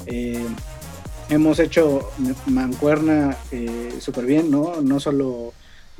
[0.07, 0.45] Eh,
[1.29, 2.11] hemos hecho
[2.47, 3.37] mancuerna
[4.01, 4.81] súper bien, ¿no?
[4.83, 5.53] No solo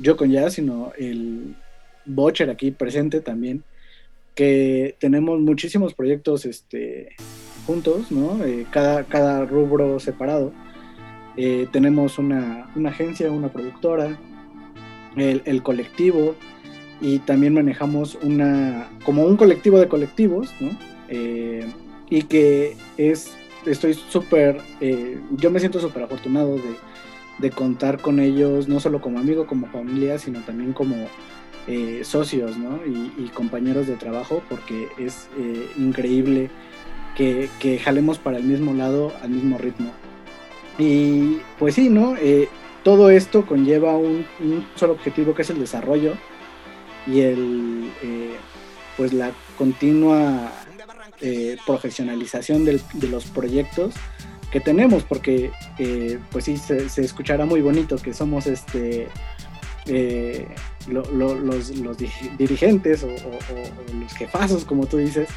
[0.03, 1.55] yo con Jazz, sino el
[2.05, 3.63] Bocher aquí presente también,
[4.35, 7.15] que tenemos muchísimos proyectos este,
[7.65, 8.43] juntos, ¿no?
[8.43, 10.51] Eh, cada, cada rubro separado.
[11.37, 14.19] Eh, tenemos una, una agencia, una productora,
[15.15, 16.35] el, el colectivo
[16.99, 20.77] y también manejamos una como un colectivo de colectivos, ¿no?
[21.07, 21.65] Eh,
[22.09, 23.31] y que es,
[23.65, 24.59] estoy súper,
[25.31, 26.75] yo me siento súper afortunado de,
[27.39, 31.07] de, contar con ellos, no solo como amigo, como familia, sino también como
[31.67, 32.79] eh, socios, ¿no?
[32.85, 36.49] Y, compañeros de trabajo, porque es eh, increíble
[37.15, 39.91] que, que, jalemos para el mismo lado, al mismo ritmo.
[40.77, 42.15] Y pues sí, ¿no?
[42.17, 42.49] Eh,
[42.83, 46.13] todo esto conlleva un, un, solo objetivo que es el desarrollo
[47.07, 47.89] y el,
[48.97, 50.51] pues la continua
[51.65, 53.93] profesionalización de los proyectos
[54.53, 59.09] que tenemos, porque eh, pues sí, se, se, escuchará muy bonito que somos este
[59.87, 60.47] eh,
[60.87, 61.97] lo, lo, los, los,
[62.37, 65.27] dirigentes o, o, o, los jefazos, como tú dices,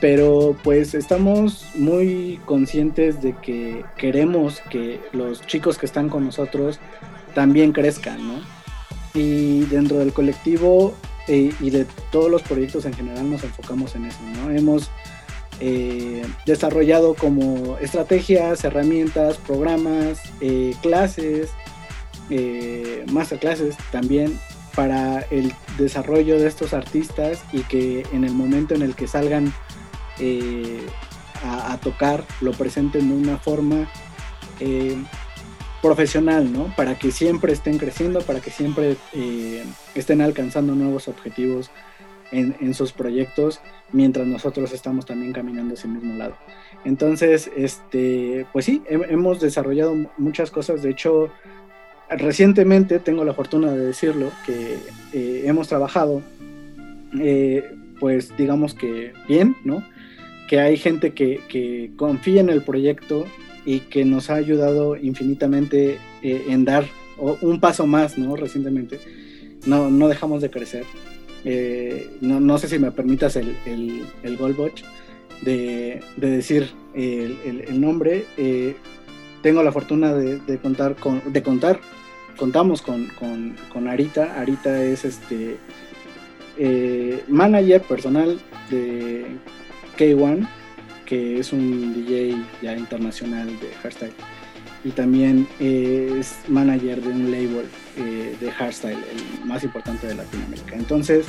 [0.00, 6.78] pero pues estamos muy conscientes de que queremos que los chicos que están con nosotros
[7.34, 8.56] también crezcan, ¿no?
[9.16, 10.94] y dentro del colectivo
[11.26, 14.50] eh, y de todos los proyectos en general nos enfocamos en eso, ¿no?
[14.50, 14.90] Hemos
[15.60, 21.50] eh, desarrollado como estrategias, herramientas, programas, eh, clases,
[22.30, 24.38] eh, masterclasses también
[24.74, 29.52] para el desarrollo de estos artistas y que en el momento en el que salgan
[30.18, 30.86] eh,
[31.42, 33.90] a, a tocar lo presenten de una forma
[35.82, 36.74] profesional, ¿no?
[36.76, 38.96] Para que siempre estén creciendo, para que siempre
[39.94, 41.70] estén alcanzando nuevos objetivos
[42.32, 43.60] en, sus proyectos,
[43.92, 46.36] mientras nosotros estamos también caminando el mismo lado.
[46.84, 50.82] Entonces, este, pues sí, he- hemos desarrollado muchas cosas.
[50.82, 51.30] De hecho,
[52.10, 54.76] recientemente tengo la fortuna de decirlo que
[55.12, 56.22] eh, hemos trabajado,
[57.18, 57.64] eh,
[57.98, 59.84] pues digamos que bien, ¿no?
[60.48, 63.24] Que hay gente que, confía en el proyecto
[63.64, 66.86] y que nos ha ayudado infinitamente eh, en dar
[67.18, 68.36] un paso más, ¿no?
[68.36, 69.00] Recientemente.
[69.66, 70.84] No, no dejamos de crecer.
[71.48, 74.82] Eh, no, sé si me permitas el, el, el Goldwatch
[75.42, 78.24] de, de decir el, el- nombre.
[78.36, 78.74] Eh,
[79.42, 81.78] tengo la fortuna de, de contar con, de contar,
[82.36, 84.40] contamos con, con, con Arita.
[84.40, 85.56] Arita es este
[86.58, 88.40] eh, manager personal
[88.70, 89.26] de
[89.96, 90.48] K1,
[91.04, 94.12] que es un DJ ya internacional de hardstyle.
[94.86, 98.92] Y también eh, es manager de un label eh, de hardstyle,
[99.40, 100.76] el más importante de Latinoamérica.
[100.76, 101.26] Entonces,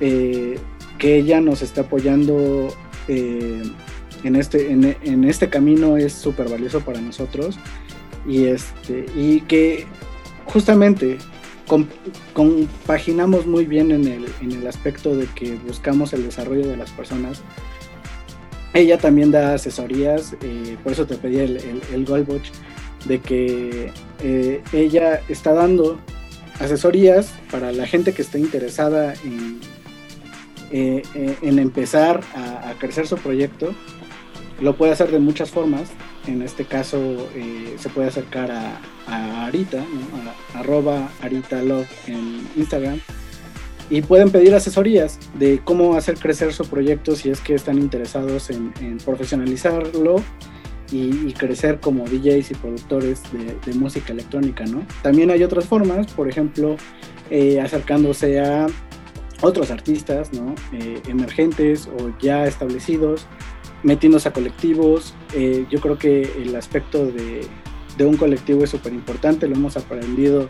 [0.00, 0.58] eh,
[0.98, 2.74] que ella nos está apoyando
[3.06, 7.60] en, este, en, este camino es súper valioso para nosotros.
[8.26, 9.86] Y, este, y que
[10.46, 11.18] justamente
[11.68, 11.86] com-
[12.32, 16.90] compaginamos muy bien en el, en el aspecto de que buscamos el desarrollo de las
[16.90, 17.42] personas.
[18.74, 22.48] Ella también da asesorías, eh, por eso te pedí el, el, el Goldwatch,
[23.04, 26.00] de que eh, ella está dando
[26.58, 29.60] asesorías para la gente que esté interesada en,
[30.72, 31.02] eh,
[31.40, 33.72] en empezar a, crecer su proyecto.
[34.60, 35.90] Lo puede hacer de muchas formas.
[36.26, 37.28] En este caso
[37.78, 38.80] se puede acercar a,
[39.46, 39.84] Arita,
[40.54, 43.00] arroba Arita Love en Instagram.
[43.90, 48.50] Y pueden pedir asesorías de cómo hacer crecer su proyecto si es que están interesados
[48.50, 50.16] en, profesionalizarlo
[50.90, 54.86] y, crecer como DJs y productores de, de música electrónica, ¿no?
[55.02, 56.76] También hay otras formas, por ejemplo,
[57.30, 58.66] eh, acercándose a
[59.40, 60.54] otros artistas, ¿no?
[60.72, 63.26] Eh, emergentes o ya establecidos,
[63.82, 65.14] metiéndose a colectivos.
[65.34, 67.46] Eh, yo creo que el aspecto de,
[67.96, 70.46] de un colectivo es súper importante, lo hemos aprendido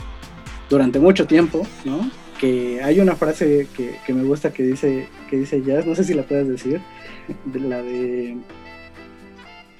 [0.68, 2.10] durante mucho tiempo, ¿no?
[2.38, 6.04] Que hay una frase que, que me gusta que dice, que dice Jazz, no sé
[6.04, 6.80] si la puedes decir,
[7.44, 8.36] de la de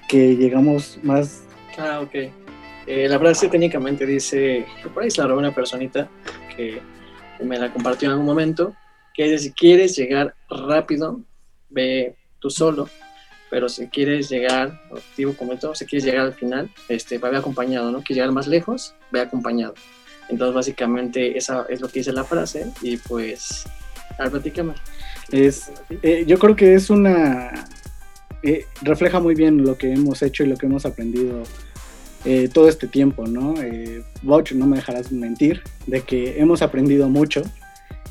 [0.09, 1.45] que llegamos más
[1.79, 2.15] Ah, ok.
[2.87, 6.09] Eh, la frase técnicamente dice, por ahí se la robó una personita
[6.55, 6.81] que
[7.43, 8.75] me la compartió en algún momento,
[9.15, 11.21] que es si quieres llegar rápido,
[11.71, 12.89] ve tú solo,
[13.51, 17.91] pero si quieres llegar, objetivo como todo, si quieres llegar al final, este, va acompañado,
[17.91, 17.99] ¿no?
[17.99, 19.75] Quieres llegar más lejos, ve acompañado.
[20.29, 23.65] Entonces, básicamente, esa es lo que dice la frase, y pues,
[24.19, 24.75] a platícame.
[25.31, 25.71] es
[26.03, 27.67] eh, yo creo que es una
[28.43, 31.45] eh, refleja muy bien lo que hemos hecho y lo que hemos aprendido
[32.27, 33.55] eh, todo este tiempo, ¿no?
[33.63, 37.43] Eh, no me dejarás mentir, de que hemos aprendido mucho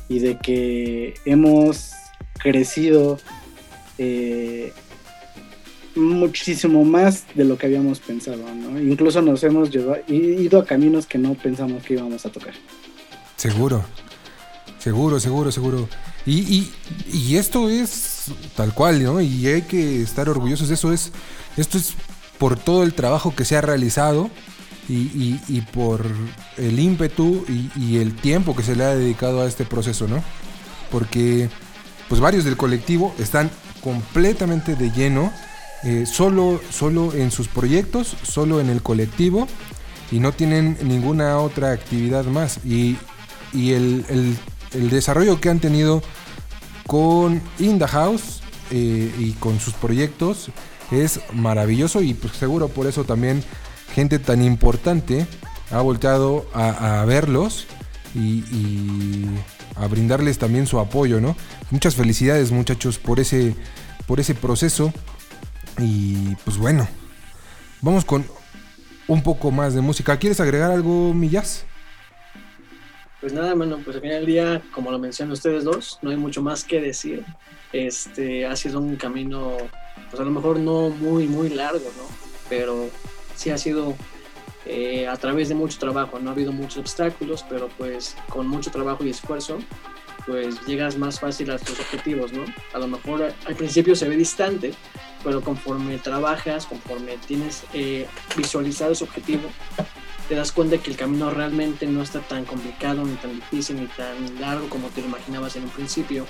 [0.08, 1.92] y de que hemos
[2.38, 3.18] crecido
[5.96, 8.80] muchísimo más de lo que habíamos pensado, ¿no?
[8.80, 12.54] Incluso nos hemos llevado, ido a caminos que no pensamos que íbamos a tocar.
[13.36, 13.84] Seguro.
[14.78, 15.88] Seguro, seguro, seguro.
[16.26, 16.72] Y, y-
[17.12, 18.26] y esto es
[18.56, 19.20] tal cual, ¿no?
[19.20, 20.92] Y hay que estar orgullosos de eso.
[20.92, 21.10] Es,
[21.56, 21.94] esto es
[22.38, 24.30] por todo el trabajo que se ha realizado
[24.88, 26.04] y, y- y por
[26.58, 27.44] el ímpetu
[27.78, 30.22] y, el tiempo que se le ha dedicado a este proceso, ¿no?
[30.90, 31.48] Porque
[32.08, 33.50] pues varios del colectivo están
[33.82, 35.32] completamente de lleno,
[35.84, 39.46] eh, solo, solo en sus proyectos, solo en el colectivo
[40.10, 42.58] y no tienen ninguna otra actividad más.
[42.64, 42.96] Y,
[43.52, 46.02] y el, el- desarrollo que han tenido
[46.86, 47.80] con In
[48.70, 50.50] eh, y con sus proyectos
[50.90, 53.44] es maravilloso y pues seguro por eso también
[53.94, 55.26] gente tan importante
[55.70, 57.66] ha volteado a, a verlos
[58.14, 59.26] y, y
[59.76, 61.36] a brindarles también su apoyo, ¿no?
[61.70, 63.54] Muchas felicidades muchachos por ese,
[64.06, 64.92] por ese proceso
[65.78, 66.86] y pues bueno,
[67.80, 68.24] vamos con
[69.08, 70.16] un poco más de música.
[70.18, 71.64] ¿Quieres agregar algo, Millas?
[73.20, 76.16] Pues nada, mano, pues al final del día, como lo mencionan ustedes dos, no hay
[76.16, 77.24] mucho más que decir.
[77.72, 79.56] Este ha sido un camino,
[80.10, 82.04] pues a lo mejor no muy, muy largo, ¿no?
[82.48, 82.90] Pero
[83.34, 83.94] sí ha sido
[84.66, 86.18] eh, a través de mucho trabajo.
[86.18, 89.58] No ha habido muchos obstáculos, pero pues con mucho trabajo y esfuerzo,
[90.26, 92.44] pues llegas más fácil a tus objetivos, ¿no?
[92.72, 94.74] A lo mejor al principio se ve distante,
[95.24, 98.06] pero conforme trabajas, conforme tienes eh,
[98.36, 99.48] visualizado ese objetivo,
[100.28, 103.86] te das cuenta que el camino realmente no está tan complicado, ni tan difícil, ni
[103.86, 106.26] tan largo como te lo imaginabas en un principio,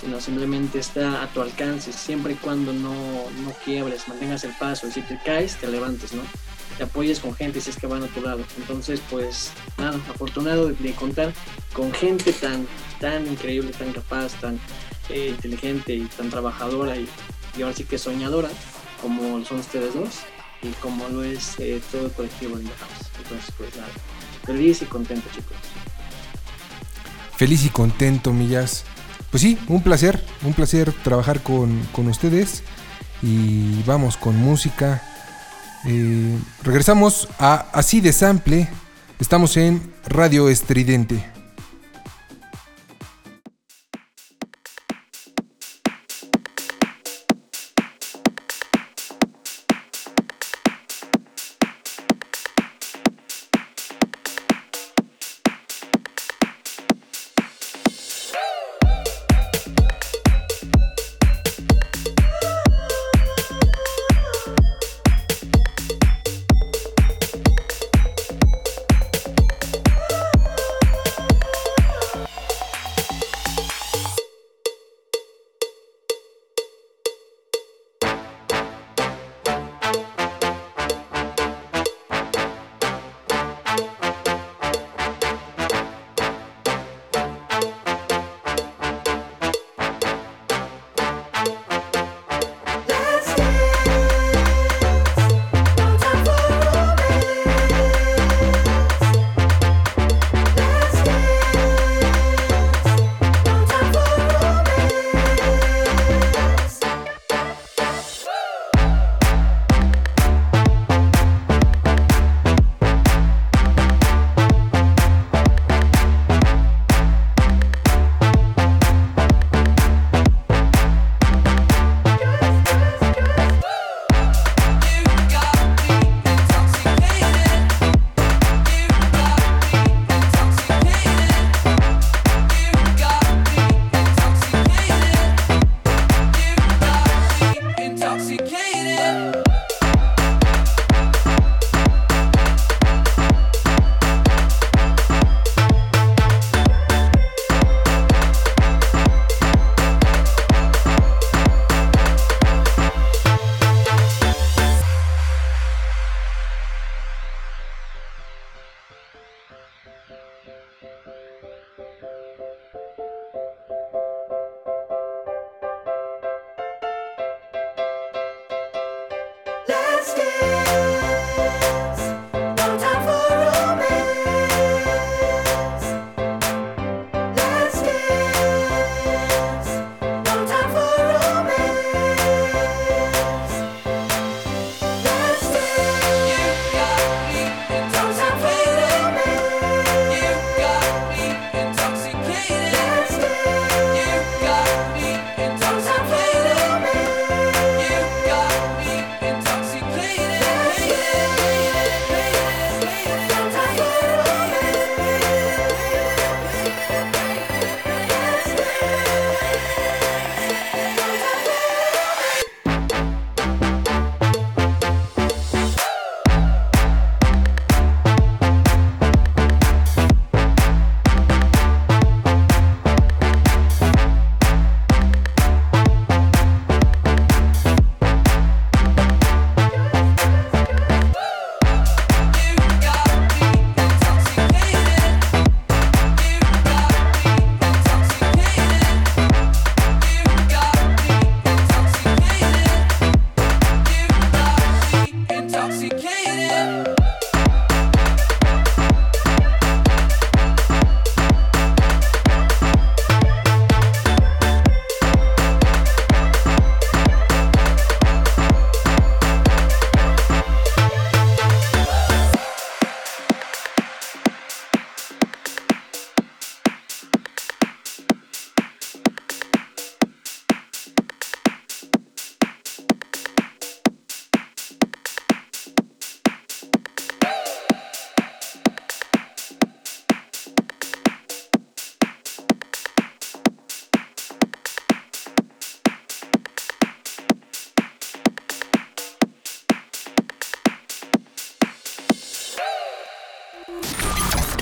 [0.00, 4.88] sino simplemente está a tu alcance, siempre y cuando no, no quiebres, mantengas el paso,
[4.88, 6.22] y si te caes, te levantes, ¿no?
[6.78, 8.44] Te apoyes con gente si es que van a tu lado.
[8.58, 11.32] Entonces, pues nada, afortunado de, contar
[11.72, 12.66] con gente tan,
[13.00, 14.60] tan increíble, tan capaz, tan
[15.08, 17.08] eh, inteligente y tan trabajadora y,
[17.56, 18.48] y ahora sí que soñadora,
[19.00, 20.20] como son ustedes dos
[20.62, 23.10] y como lo es eh, todo el colectivo de House.
[23.22, 23.88] Entonces, pues nada,
[24.44, 25.56] feliz y contento, chicos.
[27.36, 28.84] Feliz y contento, Millas.
[29.30, 32.62] Pues sí, un placer, un placer trabajar con, con ustedes.
[33.22, 35.02] Y vamos con música.
[35.86, 38.68] Eh, regresamos a Así de Sample.
[39.18, 41.35] Estamos en Radio Estridente.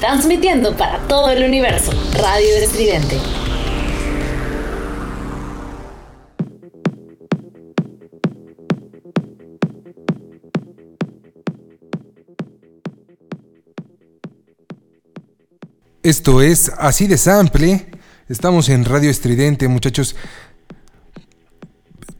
[0.06, 1.90] Transmitiendo para todo el universo.
[2.20, 3.16] Radio Estridente.
[16.02, 17.86] Esto es así de sample.
[18.28, 20.16] Estamos en Radio Estridente, muchachos.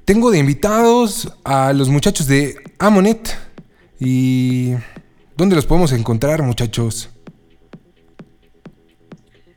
[0.07, 3.37] Tengo de invitados a los muchachos de Amonet.
[4.01, 4.73] ¿Y
[5.37, 7.11] dónde los podemos encontrar, muchachos?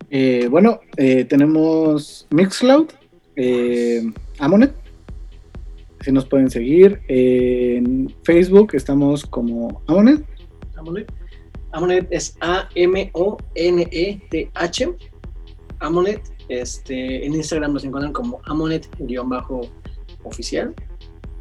[0.09, 2.88] Eh, bueno, eh, tenemos Mixcloud,
[3.35, 4.09] eh,
[4.39, 4.73] Amonet.
[6.01, 7.01] Si nos pueden seguir.
[7.07, 10.25] en Facebook estamos como Amonet.
[10.75, 11.11] Amonet.
[11.71, 13.15] Amonet es A-M-O-N-E-T-H.
[15.79, 16.21] Amonet.
[16.49, 20.75] Este, en Instagram nos encuentran como Amonet-oficial.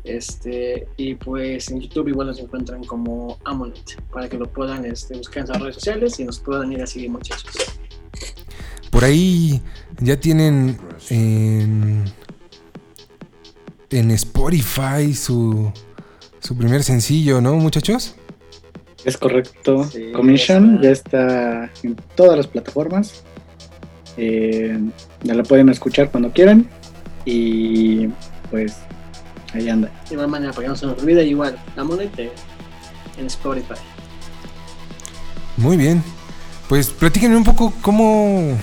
[0.03, 5.17] Este, y pues en YouTube igual nos encuentran como Amonet para que lo puedan este,
[5.17, 7.79] buscar en las redes sociales y nos puedan ir a seguir, muchachos.
[8.91, 9.61] Por ahí
[10.01, 10.79] ya tienen
[11.11, 12.05] en,
[13.91, 15.73] en Spotify su,
[16.41, 18.15] su primer sencillo, ¿no, muchachos?
[19.05, 19.85] Es correcto.
[19.85, 23.23] Sí, Commission ya está en todas las plataformas.
[24.17, 24.79] Eh,
[25.23, 26.69] ya la pueden escuchar cuando quieran.
[27.25, 28.09] Y
[28.51, 28.77] pues
[29.53, 29.93] ahí anda.
[30.09, 32.33] De igual manera, para que no se nos olvide, igual Amonet eh,
[33.17, 33.75] en Spotify.
[35.57, 36.03] Muy bien.
[36.69, 38.59] Pues platíquenme un poco cómo,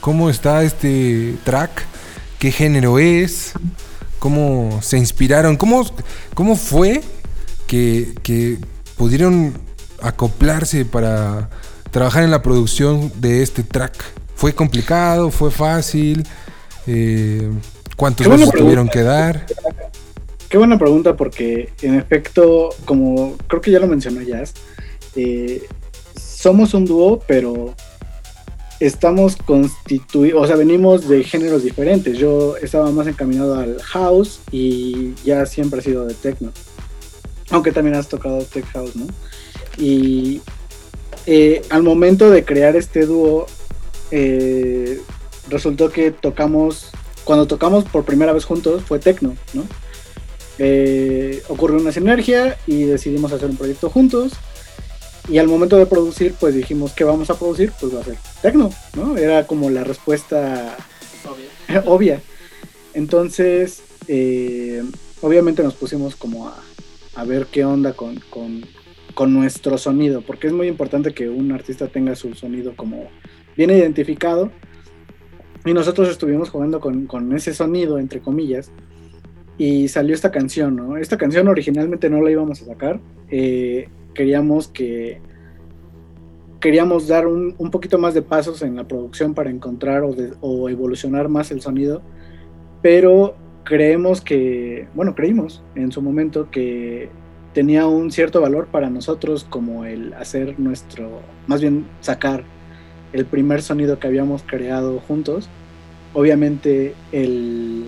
[0.00, 1.70] cómo está este track,
[2.38, 3.52] qué género es,
[4.18, 5.84] cómo se inspiraron, cómo,
[6.34, 7.02] cómo fue
[7.66, 8.58] que, que
[8.96, 9.54] pudieron
[10.02, 11.50] acoplarse para
[11.90, 13.94] trabajar en la producción de este track.
[14.34, 15.30] ¿Fue complicado?
[15.30, 16.26] ¿Fue fácil?
[16.86, 17.50] Eh,
[17.96, 19.46] ¿Cuántos besos tuvieron que dar?
[20.48, 24.54] Qué buena pregunta porque en efecto, como creo que ya lo mencionó Jazz,
[25.14, 25.62] eh,
[26.16, 27.74] somos un dúo, pero
[28.80, 32.16] estamos constituidos, o sea, venimos de géneros diferentes.
[32.18, 36.50] Yo estaba más encaminado al house y ya siempre ha sido de techno.
[37.50, 39.06] Aunque también has tocado tech house, ¿no?
[39.76, 40.40] Y
[41.26, 43.46] eh, al momento de crear este dúo,
[44.10, 45.00] eh,
[45.48, 46.90] resultó que tocamos,
[47.24, 49.64] cuando tocamos por primera vez juntos fue techno, ¿no?
[50.58, 54.32] Eh, ocurrió una sinergia y decidimos hacer un proyecto juntos.
[55.30, 57.72] Y al momento de producir, pues dijimos, ¿qué vamos a producir?
[57.80, 59.16] Pues va a ser techno, ¿no?
[59.16, 60.76] Era como la respuesta
[61.24, 61.82] Obvio.
[61.86, 62.20] obvia.
[62.94, 64.82] Entonces, eh,
[65.20, 66.60] obviamente nos pusimos como a,
[67.14, 68.64] a ver qué onda con, con-
[69.14, 73.08] con nuestro sonido, porque es muy importante que un artista tenga su sonido como
[73.56, 74.50] bien identificado.
[75.64, 78.70] Y nosotros estuvimos jugando con, con ese sonido, entre comillas,
[79.58, 80.96] y salió esta canción, ¿no?
[80.96, 82.98] Esta canción originalmente no la íbamos a sacar.
[83.30, 85.20] eh, queríamos que
[86.60, 90.02] queríamos dar un, un poquito más de pasos en la producción para encontrar
[90.40, 92.02] o, evolucionar más el sonido,
[92.82, 93.34] pero
[93.64, 97.08] creemos que, bueno, creímos en su momento que
[97.54, 102.44] tenía un cierto valor para nosotros como el hacer nuestro, más bien sacar
[103.12, 105.48] el primer sonido que habíamos creado juntos.
[106.12, 107.86] Obviamente el,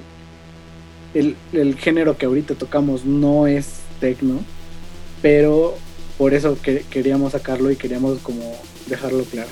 [1.15, 4.41] el, el género que ahorita tocamos no es techno,
[5.21, 5.75] pero
[6.19, 8.57] por eso que, queríamos sacarlo y queríamos como
[8.87, 9.51] dejarlo claro.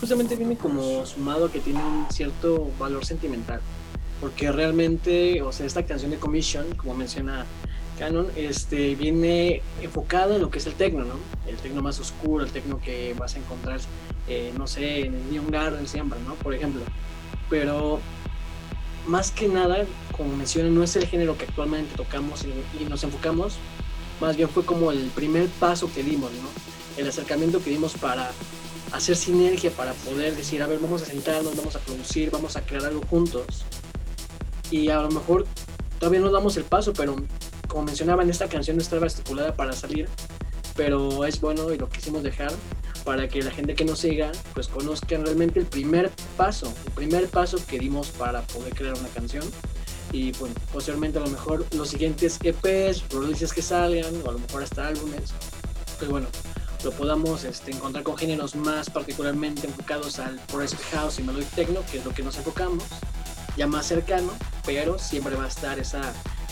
[0.00, 3.60] justamente viene como sumado que tiene un cierto valor sentimental.
[4.20, 7.46] Porque realmente, o sea, esta canción de Commission, como menciona
[7.98, 11.14] Canon, este, viene enfocada en lo que es el tecno, ¿no?
[11.46, 13.80] El tecno más oscuro, el tecno que vas a encontrar,
[14.28, 16.34] eh, no sé, en el Neon Garden siempre, ¿no?
[16.34, 16.82] Por ejemplo.
[17.48, 18.00] Pero
[19.06, 19.84] más que nada,
[20.16, 23.58] como mencioné, no es el género que actualmente tocamos y, y nos enfocamos,
[24.20, 26.48] más bien fue como el primer paso que dimos, ¿no?
[26.96, 28.30] El acercamiento que dimos para
[28.92, 32.62] hacer sinergia para poder decir, a ver, vamos a sentarnos, vamos a producir, vamos a
[32.62, 33.64] crear algo juntos.
[34.70, 35.46] Y a lo mejor
[35.98, 37.16] todavía no damos el paso, pero
[37.68, 40.08] como mencionaba, en esta canción no estaba estipulada para salir,
[40.74, 42.52] pero es bueno y lo quisimos dejar
[43.04, 47.28] para que la gente que nos siga pues conozcan realmente el primer paso, el primer
[47.28, 49.44] paso que dimos para poder crear una canción.
[50.12, 54.38] Y bueno, posteriormente a lo mejor los siguientes EPs, releases que salgan, o a lo
[54.38, 55.32] mejor hasta álbumes,
[55.98, 56.28] pues bueno,
[56.84, 61.80] lo podamos este, encontrar con géneros más particularmente enfocados al Progressive House y Melodic Techno,
[61.90, 62.84] que es lo que nos enfocamos,
[63.56, 64.30] ya más cercano,
[64.64, 66.00] pero siempre va a estar esa,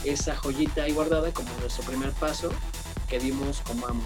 [0.04, 2.50] esa joyita ahí guardada como nuestro primer paso
[3.08, 4.02] que dimos como amo.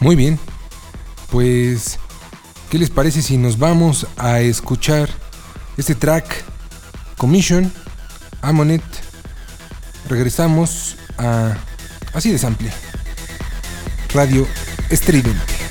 [0.00, 0.38] Muy bien.
[1.30, 1.98] Pues,
[2.68, 5.08] ¿qué les parece si nos vamos a escuchar
[5.76, 6.44] este track
[7.22, 7.72] Commission,
[8.40, 8.82] Amonet?
[10.08, 11.56] Regresamos a
[12.14, 12.68] Así de Sample.
[14.12, 14.44] Radio
[14.90, 15.61] Estridente.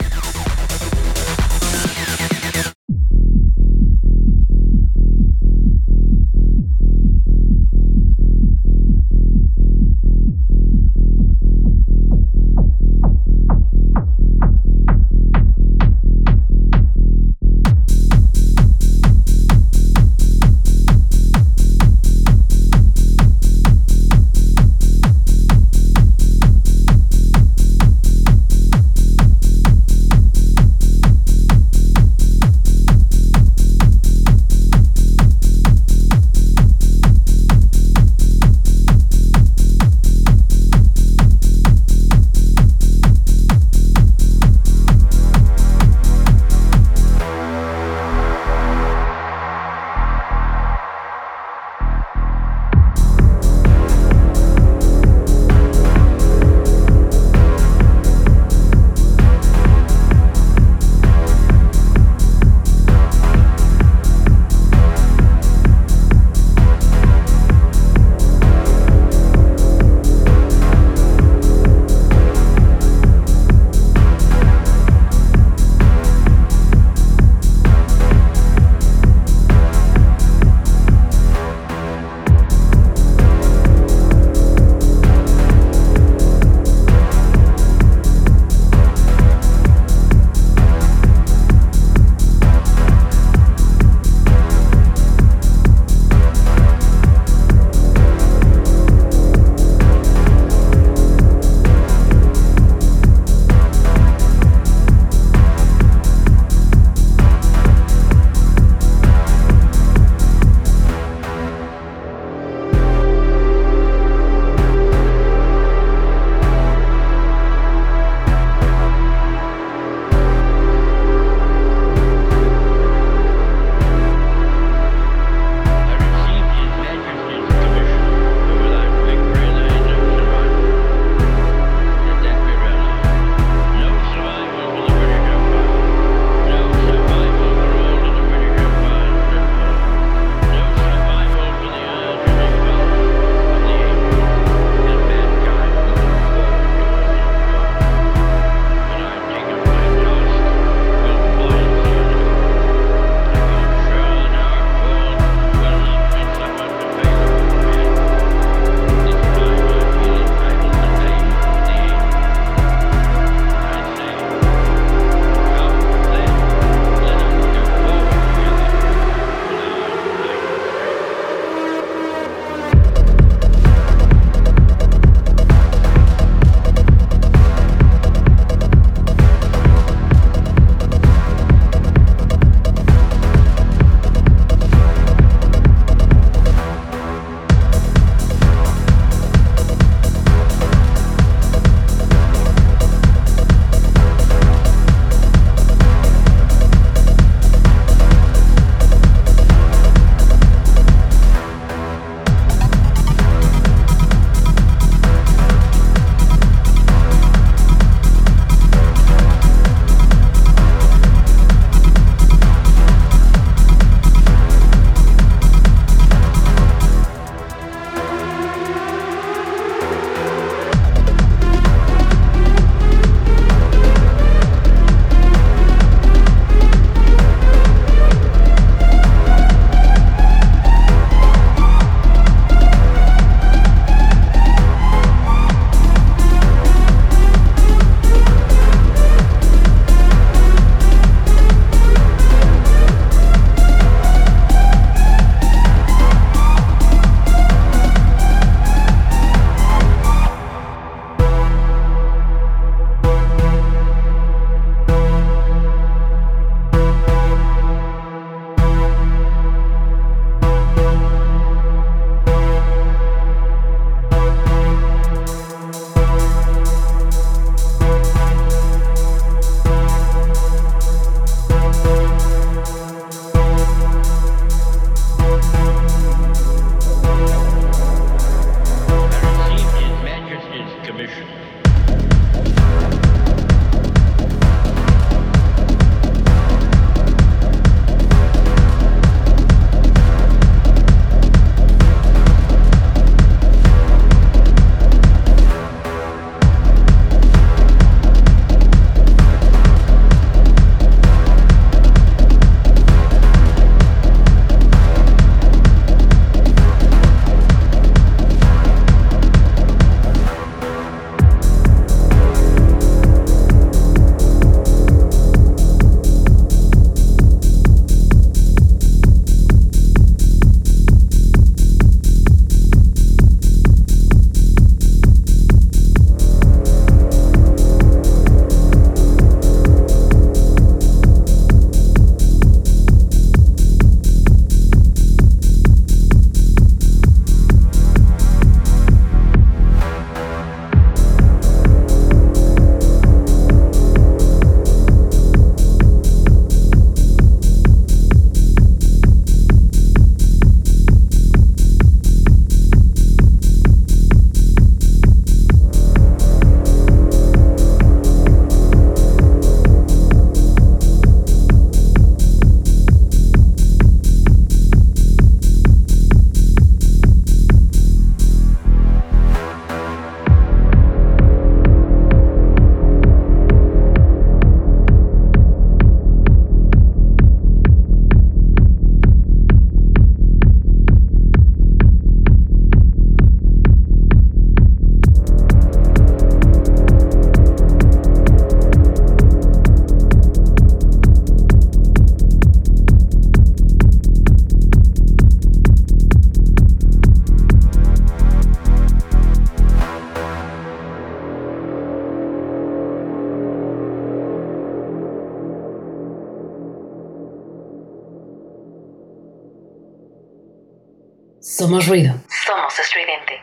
[411.61, 412.15] Somos ruido.
[412.27, 413.39] Somos estridente.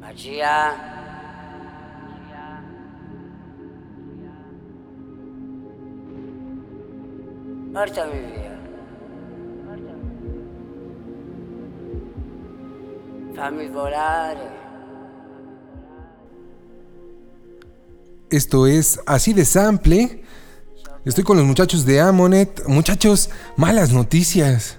[0.00, 0.74] Magia.
[7.74, 8.58] Portami via.
[13.36, 14.48] Fammi volare.
[18.30, 20.23] Esto es así de sample.
[21.04, 22.66] Estoy con los muchachos de Amonet.
[22.66, 24.78] Muchachos, malas noticias.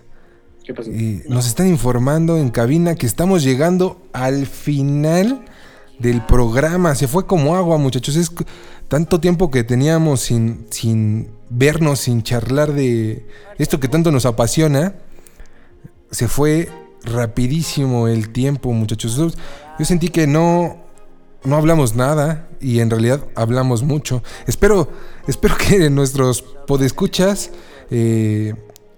[0.63, 0.89] ¿Qué pasó?
[0.91, 5.45] Eh, nos están informando en cabina que estamos llegando al final
[5.99, 6.95] del programa.
[6.95, 8.15] Se fue como agua, muchachos.
[8.15, 8.31] Es
[8.87, 13.27] tanto tiempo que teníamos sin, sin vernos, sin charlar de
[13.59, 14.95] esto que tanto nos apasiona.
[16.09, 16.69] Se fue
[17.03, 19.15] rapidísimo el tiempo, muchachos.
[19.77, 20.84] Yo sentí que no,
[21.45, 24.23] no hablamos nada y en realidad hablamos mucho.
[24.47, 24.89] Espero,
[25.27, 27.51] espero que nuestros podescuchas
[27.91, 28.53] eh,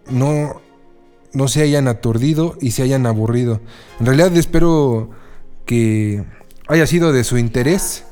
[0.09, 0.61] no,
[1.33, 3.61] no se hayan aturdido y se hayan aburrido.
[3.99, 5.09] En realidad espero
[5.65, 6.23] que
[6.67, 8.05] haya sido de su interés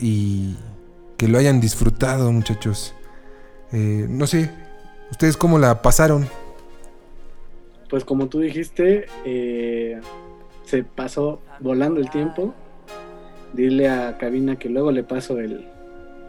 [0.00, 0.56] y
[1.16, 2.94] que lo hayan disfrutado, muchachos.
[3.72, 4.50] Eh, no sé,
[5.10, 6.28] ¿ustedes cómo la pasaron?
[7.90, 10.00] Pues como tú dijiste, eh,
[10.64, 12.54] se pasó volando el tiempo.
[13.52, 15.64] Dile a Cabina que luego le paso el,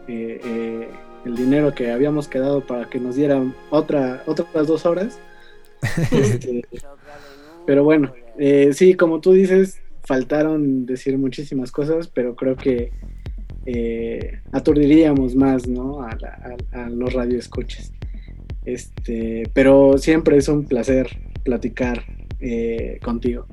[0.08, 0.88] eh, eh,
[1.24, 5.18] el dinero que habíamos quedado para que nos dieran otra, otras dos horas.
[6.12, 6.62] Este,
[7.66, 12.90] pero bueno, eh, sí, como tú dices, faltaron decir muchísimas cosas, pero creo que
[13.66, 16.02] eh, aturdiríamos más, ¿no?
[16.02, 17.92] A, la- a- a los radioescuchas.
[18.64, 21.06] Este, pero siempre es un placer
[21.44, 22.02] platicar
[22.40, 23.46] eh, contigo.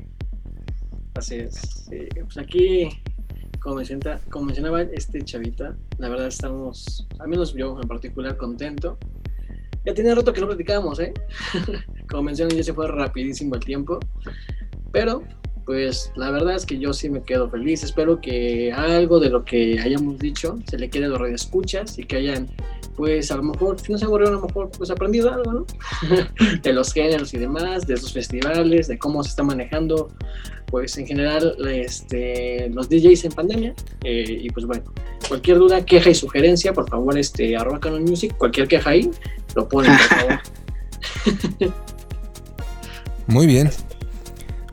[1.13, 1.55] Así es.
[1.89, 2.89] Sí, pues aquí,
[3.67, 8.97] como, menciona- como mencionaba este chavita, la verdad estamos, al menos yo en particular, contento.
[9.85, 11.13] Ya tenía rato que no platicábamos, ¿eh?
[12.09, 13.99] como mencioné, ya se fue rapidísimo el tiempo.
[14.93, 15.21] Pero,
[15.65, 17.83] pues, la verdad es que yo sí me quedo feliz.
[17.83, 22.03] Espero que algo de lo que hayamos dicho se le quede a los radioescuchas y
[22.05, 22.47] que hayan,
[22.97, 25.65] pues, a lo mejor, si no se aburrieron, a lo mejor, pues, aprendido algo, ¿no?
[26.61, 30.09] de los géneros y demás, de esos festivales, de cómo se está manejando
[30.67, 33.73] pues en general este, los DJs en pandemia.
[34.03, 34.83] eh, y pues bueno,
[35.27, 39.09] cualquier duda, queja y sugerencia, por favor, este, arroba Canon Music, cualquier queja ahí,
[39.55, 40.39] lo ponen, por favor.
[43.27, 43.69] Muy bien.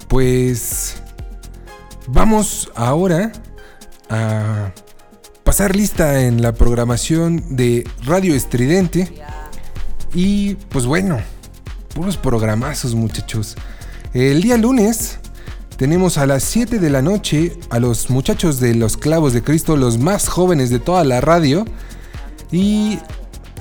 [0.08, 1.02] Pues
[2.06, 3.32] vamos ahora
[4.08, 4.72] a
[5.54, 9.08] pasar lista en la programación de Radio Estridente.
[10.12, 11.18] Y pues bueno,
[11.94, 13.54] puros programazos muchachos.
[14.14, 15.20] El día lunes
[15.76, 19.76] tenemos a las 7 de la noche a los muchachos de los clavos de Cristo,
[19.76, 21.64] los más jóvenes de toda la radio.
[22.50, 22.98] Y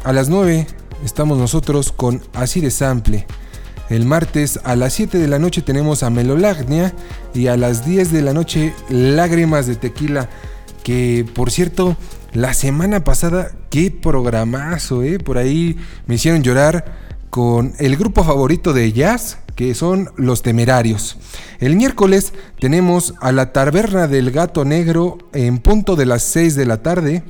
[0.03, 0.65] a las 9
[1.05, 3.27] estamos nosotros con Así de Sample.
[3.91, 6.91] El martes a las 7 de la noche tenemos a Melolagnia
[7.35, 10.27] y a las 10 de la noche Lágrimas de Tequila.
[10.83, 11.97] Que por cierto,
[12.33, 15.19] la semana pasada, qué programazo, ¿eh?
[15.19, 15.77] Por ahí
[16.07, 21.17] me hicieron llorar con el grupo favorito de jazz, que son Los Temerarios.
[21.59, 26.65] El miércoles tenemos a la Taberna del Gato Negro en punto de las 6 de
[26.65, 27.23] la tarde.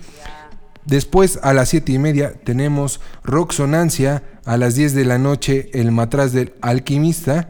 [0.85, 4.23] Después a las 7 y media tenemos Rock Sonancia.
[4.45, 7.49] A las 10 de la noche El Matraz del Alquimista.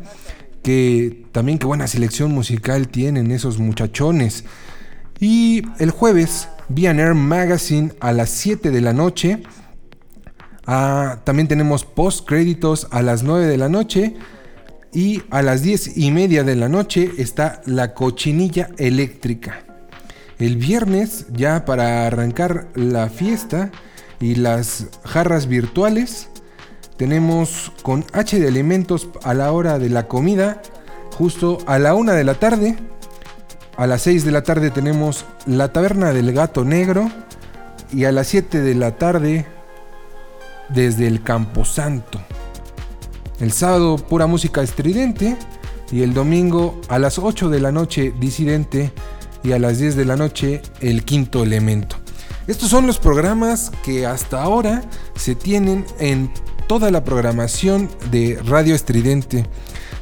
[0.61, 4.43] Que también qué buena selección musical tienen esos muchachones.
[5.19, 9.43] Y el jueves Air Magazine a las 7 de la noche.
[10.65, 14.15] Ah, también tenemos post créditos a las 9 de la noche.
[14.93, 19.63] Y a las 10 y media de la noche está la cochinilla eléctrica.
[20.37, 23.71] El viernes, ya para arrancar la fiesta
[24.19, 26.29] y las jarras virtuales,
[26.97, 30.61] tenemos con H de elementos a la hora de la comida,
[31.17, 32.77] justo a la una de la tarde.
[33.75, 37.09] A las 6 de la tarde tenemos la taberna del gato negro.
[37.91, 39.45] Y a las 7 de la tarde,
[40.69, 42.19] desde el Camposanto.
[43.39, 45.37] El sábado, pura música estridente.
[45.91, 48.91] Y el domingo, a las 8 de la noche, disidente
[49.43, 51.97] y a las 10 de la noche el quinto elemento.
[52.47, 54.83] Estos son los programas que hasta ahora
[55.15, 56.31] se tienen en
[56.67, 59.45] toda la programación de Radio Estridente.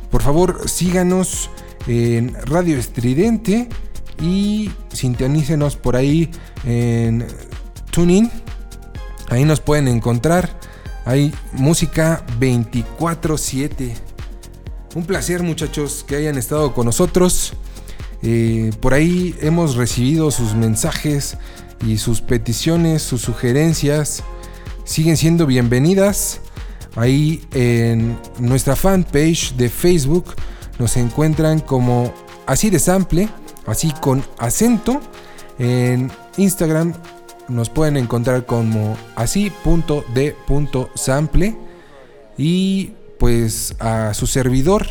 [0.10, 1.50] Por favor, síganos
[1.88, 3.68] en Radio Estridente
[4.22, 6.30] y sintonícenos por ahí
[6.66, 7.26] en
[7.92, 8.30] TuneIn.
[9.30, 10.50] Ahí nos pueden encontrar.
[11.06, 13.94] Hay música 24/7.
[14.94, 17.54] Un placer muchachos que hayan estado con nosotros.
[18.22, 21.38] Eh, por ahí hemos recibido sus mensajes
[21.86, 24.24] y sus peticiones, sus sugerencias.
[24.84, 26.42] siguen siendo bienvenidas.
[26.96, 30.36] Ahí en nuestra fanpage de Facebook
[30.82, 32.12] nos encuentran como
[32.48, 33.30] así de sample,
[33.68, 35.00] así con acento.
[35.60, 36.94] En Instagram
[37.48, 39.96] nos pueden encontrar como así.de.sample.
[42.36, 44.88] Y pues a su servidor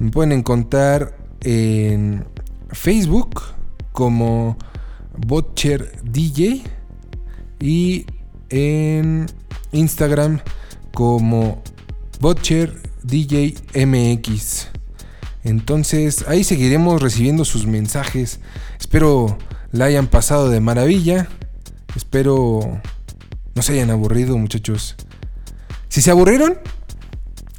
[0.00, 2.24] me pueden encontrar en
[2.70, 3.42] Facebook
[3.90, 4.56] como
[5.16, 6.62] Botcher DJ
[7.58, 8.06] y
[8.50, 9.26] en
[9.72, 10.38] Instagram
[10.92, 11.60] como
[12.20, 14.77] Botcher DJ MX.
[15.44, 18.40] Entonces ahí seguiremos recibiendo sus mensajes.
[18.78, 19.38] Espero
[19.72, 21.28] la hayan pasado de maravilla.
[21.96, 22.80] Espero
[23.54, 24.94] no se hayan aburrido muchachos.
[25.88, 26.58] Si se aburrieron,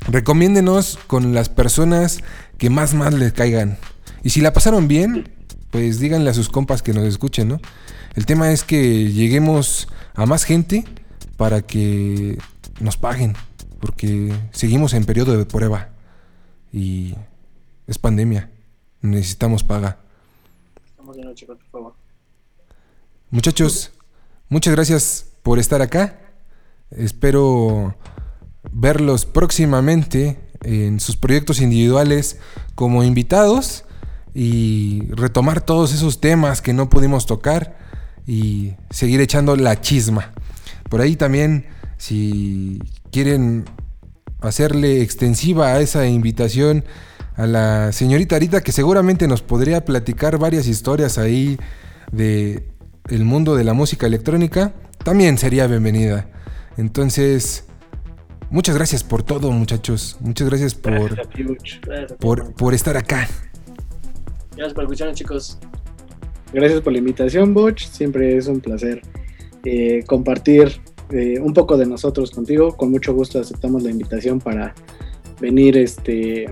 [0.07, 2.19] recomiéndenos con las personas
[2.57, 3.77] que más más les caigan.
[4.23, 5.29] Y si la pasaron bien,
[5.71, 7.59] pues díganle a sus compas que nos escuchen, ¿no?
[8.15, 10.83] El tema es que lleguemos a más gente
[11.37, 12.37] para que
[12.79, 13.35] nos paguen,
[13.79, 15.89] porque seguimos en periodo de prueba
[16.71, 17.15] y
[17.89, 18.51] es pandemia,
[19.01, 19.97] necesitamos paga.
[20.85, 21.93] Estamos de noche, por favor.
[23.31, 23.91] Muchachos,
[24.47, 26.19] muchas gracias por estar acá.
[26.91, 27.95] Espero
[28.71, 32.37] verlos próximamente en sus proyectos individuales
[32.75, 33.85] como invitados
[34.35, 37.75] y retomar todos esos temas que no pudimos tocar
[38.27, 40.33] y seguir echando la chisma.
[40.89, 41.65] Por ahí también,
[41.97, 42.79] si
[43.11, 43.65] quieren
[44.41, 46.85] hacerle extensiva a esa invitación
[47.39, 51.57] a la señorita Arita, que seguramente nos podría platicar varias historias ahí
[52.11, 52.65] de
[53.09, 54.73] el mundo de la música electrónica,
[55.05, 56.29] también sería bienvenida.
[56.75, 57.63] Entonces,
[58.49, 60.17] muchas gracias por todo, muchachos.
[60.19, 61.79] Muchas gracias por, Gracias a ti, Buch.
[61.81, 63.29] Gracias, por, por estar acá.
[64.57, 65.57] Gracias por escucharnos, chicos.
[66.51, 67.87] Gracias por la invitación, Butch.
[67.87, 69.01] Siempre es un placer
[69.63, 72.75] eh, compartir eh, un poco de nosotros contigo.
[72.75, 74.75] Con mucho gusto aceptamos la invitación para
[75.39, 76.47] venir, este,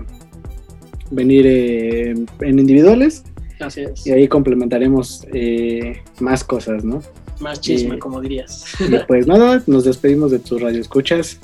[1.10, 2.10] venir eh,
[2.40, 3.24] en individuales
[3.60, 4.06] Así es.
[4.06, 7.02] y ahí complementaremos eh, más cosas, ¿no?
[7.40, 8.64] Más chisme, Eh, como dirías.
[8.80, 11.38] Y pues nada, nos despedimos de tus radioescuchas.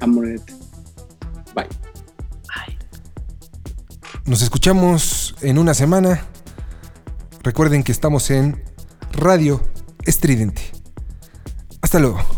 [0.00, 0.42] Amoret.
[1.54, 1.66] Bye.
[4.24, 6.24] Nos escuchamos en una semana.
[7.42, 8.62] Recuerden que estamos en
[9.12, 9.60] Radio
[10.04, 10.62] Estridente.
[11.80, 12.37] Hasta luego.